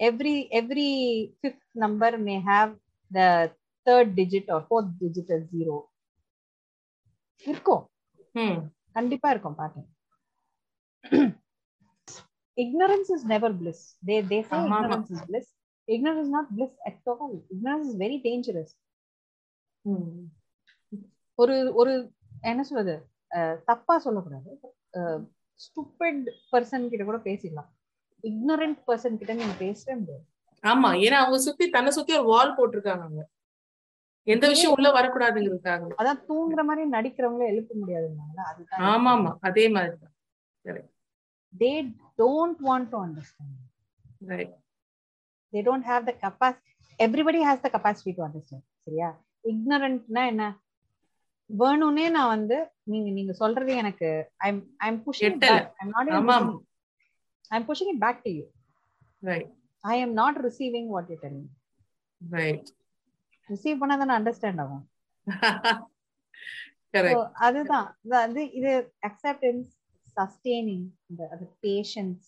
[0.00, 0.88] every every
[1.38, 2.70] fifth number may have
[3.10, 3.20] the
[3.86, 5.76] third digit or fourth digit zero
[7.46, 7.84] இருக்கும்
[8.34, 8.60] ம்
[8.94, 9.88] கண்டிப்பா இருக்கும் pattern
[12.58, 14.80] ignorance is never bliss they they say ஆமா, ஆமா.
[14.80, 15.46] ignorance is bliss
[15.88, 18.70] ignorance is not bliss at all ignorance is very dangerous
[19.84, 20.18] ம்
[21.38, 21.92] ஒரு ஒரு
[22.42, 23.04] என்ன சொல்றது அஹ்,
[23.69, 24.49] தப்பா சொல்லக்கூடாது.
[25.65, 27.69] ஸ்டூபிட் பர்சன் கிட்ட கூட பேசிடலாம்.
[28.23, 30.25] Ignorant பர்சன் கிட்ட நீங்க பேசவே முடியாது.
[30.63, 33.23] ஆமா ஏன்னா அவங்க சுத்தி தன்னை சுத்தி ஒரு வால் போட்டிருக்காங்க அவங்க.
[34.27, 35.89] எந்த விஷயம் உள்ள வரக்கூடாதுங்கிறதுக்காக.
[36.01, 38.81] அதான் தூங்குற மாதிரி நடிக்கிறவங்கள எழுப்ப முடியாதுன்னால அதுதான்.
[38.91, 40.13] ஆமா ஆமா அதே மாதிரி தான்
[41.53, 41.75] they
[42.21, 43.51] don't want to understand.
[44.31, 44.53] Right.
[45.53, 46.71] they don't have the capacity.
[46.99, 49.09] Everybody has the capacity to understand சரியா?
[49.51, 50.45] Ignorantனா என்ன?
[51.49, 54.07] வேணும்னே நான் வந்து நீங்க நீங்க சொல்றது எனக்கு
[54.45, 54.61] even
[56.19, 56.65] ஆமா, pushing it.
[57.51, 58.45] i'm pushing it back to you.
[59.23, 59.49] Right.
[59.83, 61.51] i am not receiving what you're telling me.
[62.21, 62.65] Right.
[63.49, 64.85] Receive பண்ணா தானே அண்டர்ஸ்டாண்ட் ஆகும்.
[67.45, 67.87] அதுதான்.
[68.21, 68.71] அது இது
[69.09, 69.69] அக்செப்டன்ஸ்
[70.17, 70.85] சஸ்டெய்னிங்
[71.33, 72.27] அது patience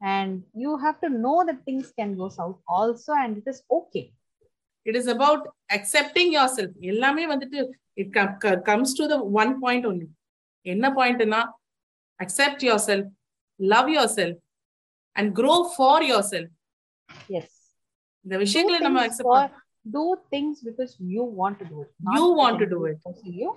[0.00, 4.02] and you have to know that things can go south also and it is okay
[4.86, 6.70] It is about accepting yourself.
[6.80, 7.60] எல்லாமே வந்துட்டு
[8.42, 10.08] co- comes to the one point only.
[10.66, 11.40] என்ன பாயிண்ட்னா
[12.20, 13.04] accept yourself,
[13.60, 14.34] love yourself
[15.16, 16.48] and grow for yourself.
[17.38, 17.56] Yes
[18.24, 19.58] இந்த விஷயங்களை நம்ம பண்ண-
[19.90, 20.04] do
[20.34, 21.90] things because you want to do it.
[22.16, 23.36] You want to do anybody it.
[23.40, 23.50] You,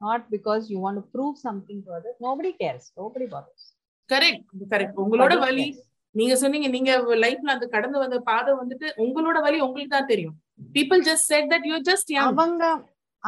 [0.00, 2.16] not because you want to prove something to others.
[2.20, 2.92] Nobody cares.
[2.96, 3.62] Nobody bothers.
[4.10, 4.40] correct
[4.72, 5.66] correct உங்களோட வலி.
[6.14, 6.90] நீங்க சொன்னீங்க நீங்க
[7.24, 10.36] லைஃப்ல அந்த கடந்து வந்த பாதை வந்துட்டு உங்களோட வலி உங்களுக்கு தான் தெரியும்
[10.76, 12.64] people just said that you just அவங்க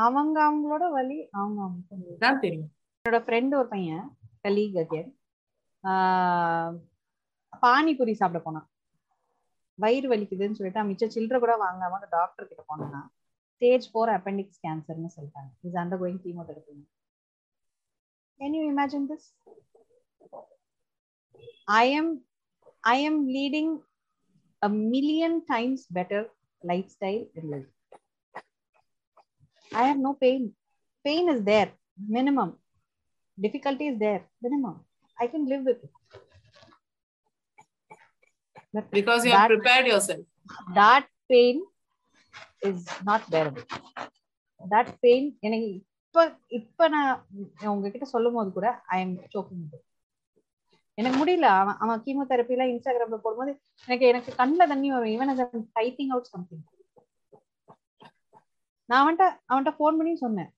[0.07, 2.71] அவங்க அவங்களோட வழி அவங்க அவங்க தான் தெரியும்.
[2.99, 4.05] என்னோட ஃப்ரெண்ட் ஒரு பையன்
[4.47, 5.11] கலீக் அகேன்
[7.65, 8.67] பானிபூரி சாப்பிட போனான்.
[9.83, 13.03] வயிறு வலிக்குதுன்னு சொல்லிட்டு மிச்ச சில்லற கூட வாங்காம டாக்டர் கிட்ட போனா
[13.55, 15.51] ஸ்டேஜ் ஃபோர் அப்பெண்டிக்ஸ் கேன்சர்னு சொல்லிட்டாங்க.
[15.67, 16.75] Is undergoing chemotherapy
[18.41, 19.29] can you imagine this
[21.81, 22.13] I am
[22.97, 23.73] I am leading
[24.67, 26.21] a million times better
[26.64, 27.70] lifestyle in life.
[29.72, 30.42] I have no pain.
[31.06, 31.70] Pain is there,
[32.18, 32.50] minimum.
[33.38, 34.76] Difficulty is there, minimum.
[35.18, 35.94] I can live with it.
[38.74, 40.28] But because you have that, prepared yourself
[40.80, 41.58] that pain
[42.70, 43.66] is not bearable.
[44.62, 46.26] That pain, எனக்கு இப்ப
[46.60, 47.14] இப்ப நான்
[47.74, 49.66] உங்ககிட்ட சொல்லும் போது கூட I am soaking
[50.95, 51.49] எனக்கு முடியல.
[51.63, 55.13] அவன் அவன் கீமோதெரப்பி எல்லாம் இன்ஸ்டாகிராம்ல போடும்போது எனக்கு எனக்கு கண்ணில் தண்ணி வரும்.
[55.15, 56.65] ஈவன் அது டைப்பிங் அவுட் சம்திங்
[58.85, 59.23] நான் அவன்கிட்ட
[59.53, 60.51] அவன்கிட்ட ஃபோன் பண்ணி சொன்னேன்.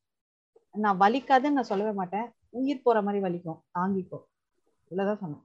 [0.72, 2.28] நான் வலிக்காதுன்னு நான் சொல்லவே மாட்டேன்.
[2.49, 3.61] உயிர் போற மாதிரி வலிக்கும்.
[3.78, 4.18] தாங்கிக்கோ.
[4.89, 5.45] இவ்வளவுதான் சொன்னேன்.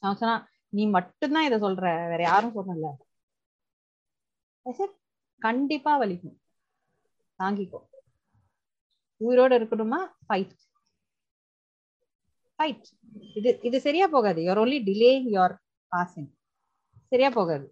[0.00, 0.36] அவன் சொன்னா
[0.68, 2.08] நீ மட்டும்தான் இதை சொல்ற.
[2.10, 2.88] வேற யாரும் சொன்னல.
[5.40, 6.38] கண்டிப்பா வலிக்கும்.
[7.38, 7.78] தாங்கிக்கோ.
[9.20, 10.00] உயிரோட இருக்கணுமா?
[10.28, 10.52] ஃபைட்
[12.60, 12.88] ஃபைட்
[13.38, 14.40] இது இது சரியா போகாது.
[14.46, 15.54] You're only delaying your
[15.92, 16.26] passing
[17.12, 17.66] சரியா போகாது.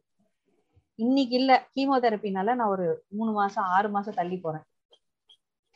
[0.99, 1.53] இன்னைக்கு இல்ல.
[1.75, 2.87] கீமோதெரப்பினால நான் ஒரு
[3.17, 4.65] மூணு மாசம் ஆறு மாசம் தள்ளி போறேன்.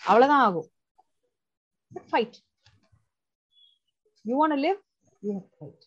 [0.01, 0.69] அவ்வளவுதான் ஆகும்.
[1.93, 2.37] Fight
[4.25, 4.81] you want live
[5.23, 5.85] you fight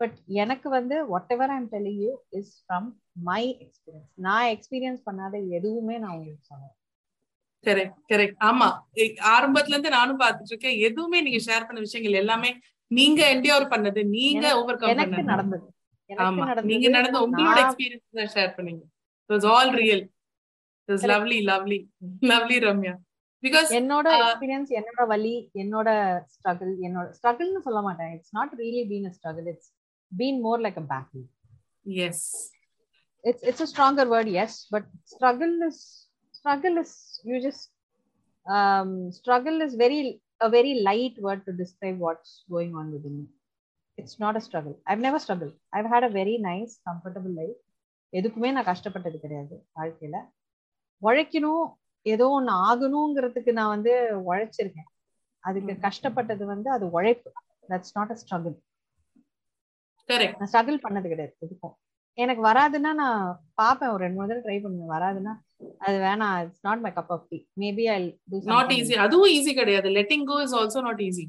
[0.00, 0.96] but எனக்கு வந்து
[1.36, 2.88] whatever I'm telling you is from
[3.28, 6.75] my experience நான் எக்ஸ்பீரியன்ஸ் பண்ணாத எதுவுமே நான் உங்களுக்கு சொல்லுவேன்
[7.64, 8.66] கரெக்ட் கரெக்ட் ஆமா.
[9.34, 12.50] ஆரம்பத்துல இருந்து நானும் பார்த்துட்டு இருக்கேன் எதுவுமே நீங்க ஷேர் பண்ண விஷயங்கள் எல்லாமே
[12.90, 15.30] நீங்க என்டியோர் பண்ணது நீங்க ஓவர் கம் பண்ணது.
[15.32, 15.66] நடந்தது.
[16.10, 16.44] ஆமா.
[16.70, 18.82] நீங்க நடந்த உங்களோட எக்ஸ்பீரியன்ஸ் தான் ஷேர் பண்ணீங்க.
[19.30, 20.04] It was all real
[20.88, 21.06] it was.
[21.12, 21.78] Lovely lovely
[22.32, 22.94] lovely Ramya
[23.42, 25.88] because என்னோட எக்ஸ்பீரியன்ஸ் என்னோட வலி என்னோட
[26.34, 28.12] ஸ்ட்ரகிள் என்னோட ஸ்ட்ரகிள்னு சொல்ல மாட்டேன்.
[28.16, 29.70] It's not really been a struggle it's
[30.12, 31.26] been more like a battle
[32.06, 32.26] yes
[33.24, 34.52] it's it's a stronger word yes.
[34.72, 35.78] But struggle is
[36.46, 36.90] struggle is
[37.24, 37.64] you just
[38.46, 43.26] um struggle is very a very light word to describe what's going on within me
[43.98, 47.56] it's not a struggle i've never struggled i've had a very nice comfortable life
[48.12, 50.16] எதுக்குமே நான் கஷ்டப்பட்டது கிடையாது வாழ்க்கையில
[51.02, 51.64] உழைக்கணும்
[52.06, 53.92] ஏதோ ஒண்ணு ஆகணுங்கிறதுக்கு நான் வந்து
[54.30, 54.88] உழைச்சிருக்கேன்
[55.44, 55.72] அதுக்கு.
[55.80, 57.30] கஷ்டப்பட்டது வந்து அது உழைப்பு
[57.68, 58.56] தட்ஸ் நாட் அ ஸ்ட்ரகிள்
[60.38, 61.74] நான் ஸ்ட்ரகிள் பண்ணது கிடையாது எதுக்கும்
[62.18, 63.22] எனக்கு வராதுன்னா நான்
[63.60, 64.92] பார்ப்பேன் ஒரு ரெண்டு மூணு தடவை ட்ரை பண்ணுவேன்.
[64.94, 65.32] வராதுன்னா
[65.86, 66.36] அது வேணாம்.
[66.42, 67.98] It's not my cup of tea maybe I
[68.52, 69.88] not easy அதுவும் ஈஸி கிடையாது.
[69.98, 71.24] Letting go is also not easy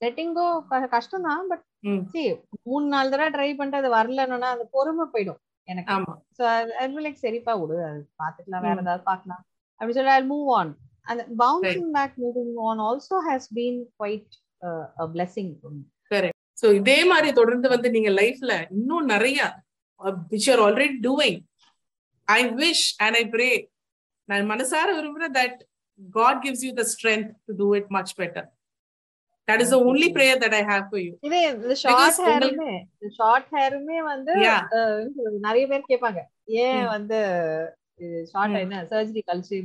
[0.00, 0.46] letting go
[0.94, 2.02] கஷ்டம் தான் பட் ம்.
[2.12, 2.22] சி
[2.68, 5.90] மூணு நாலு தடவை ட்ரை பண்ணிட்டு அது வரலன்னா அது பொறுமை போயிடும் எனக்கு.
[5.96, 6.14] ஆமா.
[6.38, 6.42] ஸோ
[6.82, 7.76] அது லைக் சரிப்பா விடு.
[7.90, 8.78] அது பார்த்துக்கலாம் வேற.
[8.84, 9.42] ஏதாவது பார்க்கலாம்
[9.80, 10.72] அப்படி சொல்லி ஐ மூவ் ஆன்
[11.06, 14.32] அந்த bouncing back moving on also has been quite
[15.14, 15.52] blessing
[16.58, 19.38] so இதே மாதிரி தொடர்ந்து வந்து நீங்க லைஃப்ல இன்னும் நிறைய
[20.32, 21.40] which are already doing
[22.28, 23.48] I wish and I pray
[24.28, 25.58] நான் மனசார விரும்புறேன் that
[26.18, 28.48] god gives you the strength to do it much better
[29.48, 32.72] that is the only prayer that I have for you இதே இந்த ஷார்ட் ஹேருமே
[33.18, 34.34] ஷார்ட் ஹேருமே வந்து
[35.46, 36.20] நிறைய பேர் கேட்பாங்க.
[36.64, 37.18] ஏன் வந்து
[38.32, 39.58] ஷார்ட் என்ன சர்ஜரி கழிச்சு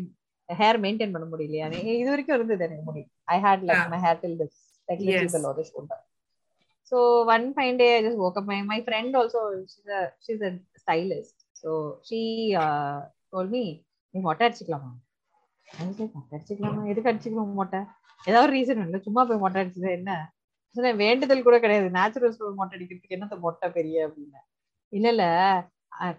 [0.49, 3.01] ஹேர் மெயின்டைன் பண்ண முடியலையா இது வரைக்கும் இருந்தது எனக்கு முடி.
[3.27, 4.57] I had like my hair till this
[4.87, 6.03] like little ஒரு shoulder
[6.91, 8.45] so one fine day I just woke up.
[8.45, 9.39] My my friend also
[9.71, 11.35] she's a she's a stylist.
[11.53, 11.69] So
[12.03, 12.21] she
[12.55, 12.97] uh,
[13.33, 13.63] told me
[14.13, 14.91] நீ மொட்டை அடிச்சுக்கலாமா?
[16.13, 16.83] மொட்டை அடிச்சுக்கலாமா?
[16.87, 17.79] எதுக்கு அடிச்சுக்கணும் மொட்டை?
[18.27, 20.11] ஏதாவது reason இல்லை சும்மா போய் மொட்டை அடிச்சது என்ன?
[21.03, 21.89] வேண்டுதல் கூட கிடையாது.
[21.89, 24.07] நேச்சுரல் மொட்டை அடிக்கிறதுக்கு என்னத்த மொட்டை பெரிய?
[24.07, 24.41] அப்படின்னு.
[24.93, 25.25] இல்ல இல்ல.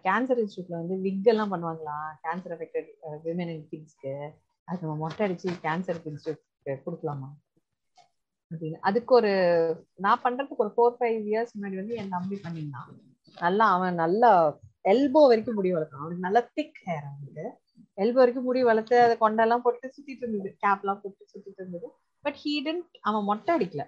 [0.06, 2.88] கேன்சர் இன்ஸ்டியூட்ல வந்து விக் எல்லாம் பண்ணுவாங்களாம் கேன்சர் அஃபெக்டட்
[3.26, 4.14] விமன் அண்ட் கிட்ஸ்க்கு
[4.68, 6.42] அது நம்ம மொட்டை அடிச்சு கேன்சர் இன்ஸ்டியூட்
[6.86, 7.28] கொடுக்கலாமா?
[8.80, 9.32] அதுக்கு ஒரு
[9.96, 12.88] நான் பண்றதுக்கு ஒரு ஃபோர் ஃபைவ் இயர்ஸ் முன்னாடி வந்து என் தம்பி பண்ணியிருந்தான்.
[13.36, 14.30] நல்லா அவன் நல்லா
[14.84, 16.02] எல்போ வரைக்கும் முடி வளர்த்தான்.
[16.02, 17.44] அவனுக்கு நல்ல திக் ஹேர் அவனுக்கு.
[17.98, 20.50] எல்போ வரைக்கும் முடி வளர்த்து அதை கொண்டெல்லாம் போட்டு சுத்திட்டு இருந்தது.
[20.64, 21.88] கேப்லாம் போட்டு சுத்திட்டு இருந்தது.
[22.24, 23.84] பட் ஹீ டென்ட் அவன் மொட்டை அடிக்கல.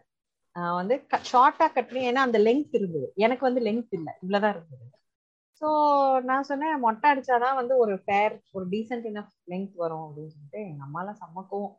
[0.77, 0.95] வந்து
[1.33, 3.07] ஷார்ட்டா கட்டுறேன் ஏன்னா அந்த லெங்க் இருந்தது.
[3.17, 4.13] எனக்கு வந்து லெங்க் இல்லை.
[4.21, 4.87] இவ்வளவுதான் இருந்தது.
[5.61, 5.69] ஸோ
[6.21, 10.83] நான் சொன்னேன் மொட்டை அடிச்சாதான் வந்து ஒரு ஃபேர் ஒரு டீசென்ட் இனஃப் லெங்க் வரும் அப்படின்னு சொல்லிட்டு எங்க
[10.85, 11.73] அம்மாலாம் சம்மக்கவும்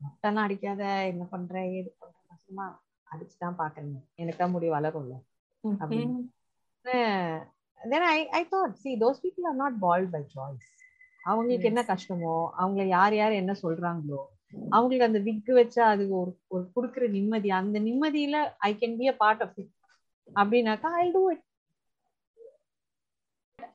[0.00, 0.82] மொட்டைலாம் அடிக்காத
[1.12, 2.23] என்ன பண்ற ஏது பண்ற.
[2.54, 2.66] சும்மா
[3.06, 3.80] அடிச்சுதான்
[4.18, 5.14] எனக்கு தான் முடி வளரும்ல.
[7.80, 10.68] Then I I thought see those people are not bald by choice
[11.24, 14.20] அவங்களுக்கு என்ன கஷ்டமோ அவங்கள யார் யார் என்ன சொல்றாங்களோ
[14.72, 17.48] அவங்களுக்கு அந்த விக் வச்சா அது ஒரு ஒரு கொடுக்குற நிம்மதி.
[17.60, 19.72] அந்த நிம்மதியில I can be a part of it
[20.36, 21.44] அப்படின்னாக்கா ஐ டூ இட்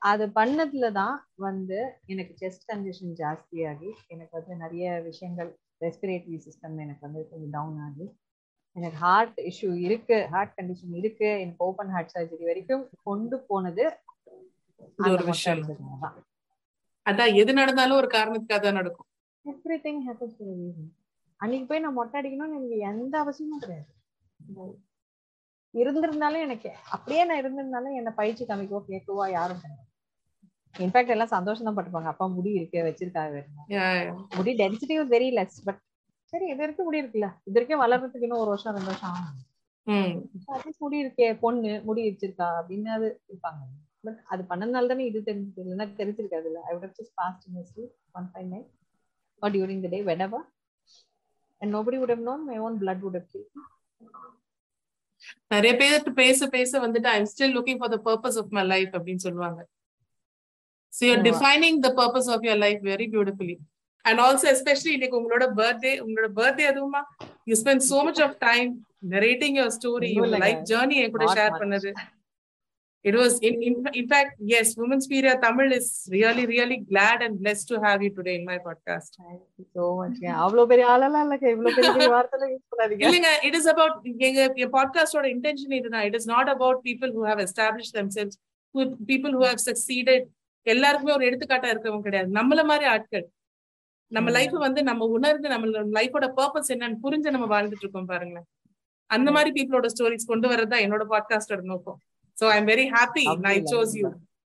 [0.08, 1.16] அது பண்ணதுலதான்
[1.46, 1.78] வந்து
[2.12, 5.50] எனக்கு செஸ்ட் கண்டிஷன் ஜாஸ்தியாகி எனக்கு வந்து நிறைய விஷயங்கள்
[5.80, 8.06] ரெஸ்பிரேட்டரி சிஸ்டம் எனக்கு வந்து கொஞ்சம் டவுன் ஆகி
[8.76, 11.28] எனக்கு ஹார்ட் இஷ்யூ இருக்கு ஹார்ட் கண்டிஷன் இருக்கு.
[11.42, 13.84] எனக்கு ஓப்பன் ஹார்ட் சர்ஜரி வரைக்கும் கொண்டு போனது
[15.14, 15.64] ஒரு விஷயம்.
[17.06, 19.08] அதான் எது நடந்தாலும் ஒரு காரணத்துக்காக தான் நடக்கும்.
[19.44, 20.90] Everything happens for reason
[21.40, 23.90] அன்னைக்கு போய் நான் மொட்டை அடிக்கணும்னு எனக்கு எந்த அவசியமும் கிடையாது.
[25.74, 29.86] இருந்திருந்தாலும் எனக்கு அப்படியே நான் இருந்திருந்தாலும் என்ன பயிற்சி காமிக்கவோ கேட்கவோ யாரும் கிடையாது.
[30.74, 32.10] இன்ஃபேக்ட் எல்லாம் சந்தோஷம் தான் பட்டுப்பாங்க.
[32.12, 33.38] அப்பா முடி இருக்கு வச்சிருக்காங்க.
[34.38, 35.80] முடி டென்சிட்டி வெரி லெஸ் பட்
[36.32, 37.28] சரி இது வரைக்கும் முடி இருக்குல்ல.
[37.46, 39.38] இது வரைக்கும் வளர்றதுக்கு இன்னும் ஒரு வருஷம் ரெண்டு வருஷம் ஆகும்
[40.84, 43.62] முடி இருக்கே பொண்ணு முடி வச்சிருக்கா அப்படின்னு அது இருப்பாங்க.
[44.06, 45.62] பட் அது பண்ணதுனால தானே இது தெரிஞ்சது.
[45.64, 46.60] இல்லைன்னா தெரிஞ்சிருக்காது இல்ல.
[46.68, 47.86] I would just passed history
[48.18, 48.66] one five nine
[49.42, 50.46] or during the day ever
[51.62, 53.44] and nobody would have known my own blood would have
[55.52, 58.92] நிறைய பேருக்கு பேச பேச வந்துட்டு I am still looking for the purpose of my life
[58.98, 59.60] அப்படின்னு சொல்லுவாங்க.
[60.92, 63.56] So you're defining the purpose of your life very beautifully
[64.08, 67.02] and also especially இன்னைக்கு உங்களோட birthday உங்களோட பர்த்டே அதுவுமா
[67.50, 68.70] you spend so much of time
[69.16, 71.92] narrating your story your life journey என் கூட share பண்ணது.
[73.04, 77.34] It was in, in in fact yes women's period tamil is really really glad and
[77.42, 79.12] blessed to have you today in my podcast.
[79.20, 80.18] Thank you so much.
[80.46, 83.02] அவ்வளவு பெரிய ஆளெல்லாம் இல்ல இவ்வளவு பெரிய வார்த்தை use பண்ணாதீங்க.
[83.06, 83.94] இல்லங்க it is about
[84.28, 86.06] எங்க பாட்காஸ்டோட இன்டென்ஷன் இதுதான்.
[86.10, 88.36] It is not about people who have established themselves
[88.74, 90.20] who people who have succeeded.
[90.66, 92.30] எல்லாருக்குமே ஒரு எடுத்துக்காட்டா இருக்கவங்க கிடையாது.
[92.38, 93.26] நம்மள மாதிரி ஆட்கள்
[94.10, 95.66] நம்ம லைஃப் வந்து நம்ம உணர்ந்து நம்ம
[96.00, 98.48] லைஃபோட பர்பஸ் என்னன்னு புரிஞ்சு நம்ம வாழ்ந்துட்டு இருக்கோம் பாருங்களேன்
[99.10, 102.00] அந்த மாதிரி பீப்புளோட ஸ்டோரிஸ் கொண்டு வரதான் என்னோட பாட்காஸ்டோட நோக்கம்
[102.88, 104.10] happy I chose you.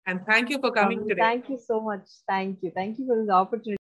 [0.07, 1.23] And thank you for coming today.
[1.23, 2.07] Thank you so much.
[2.31, 2.71] Thank you.
[2.75, 3.82] Thank you for this opportunity.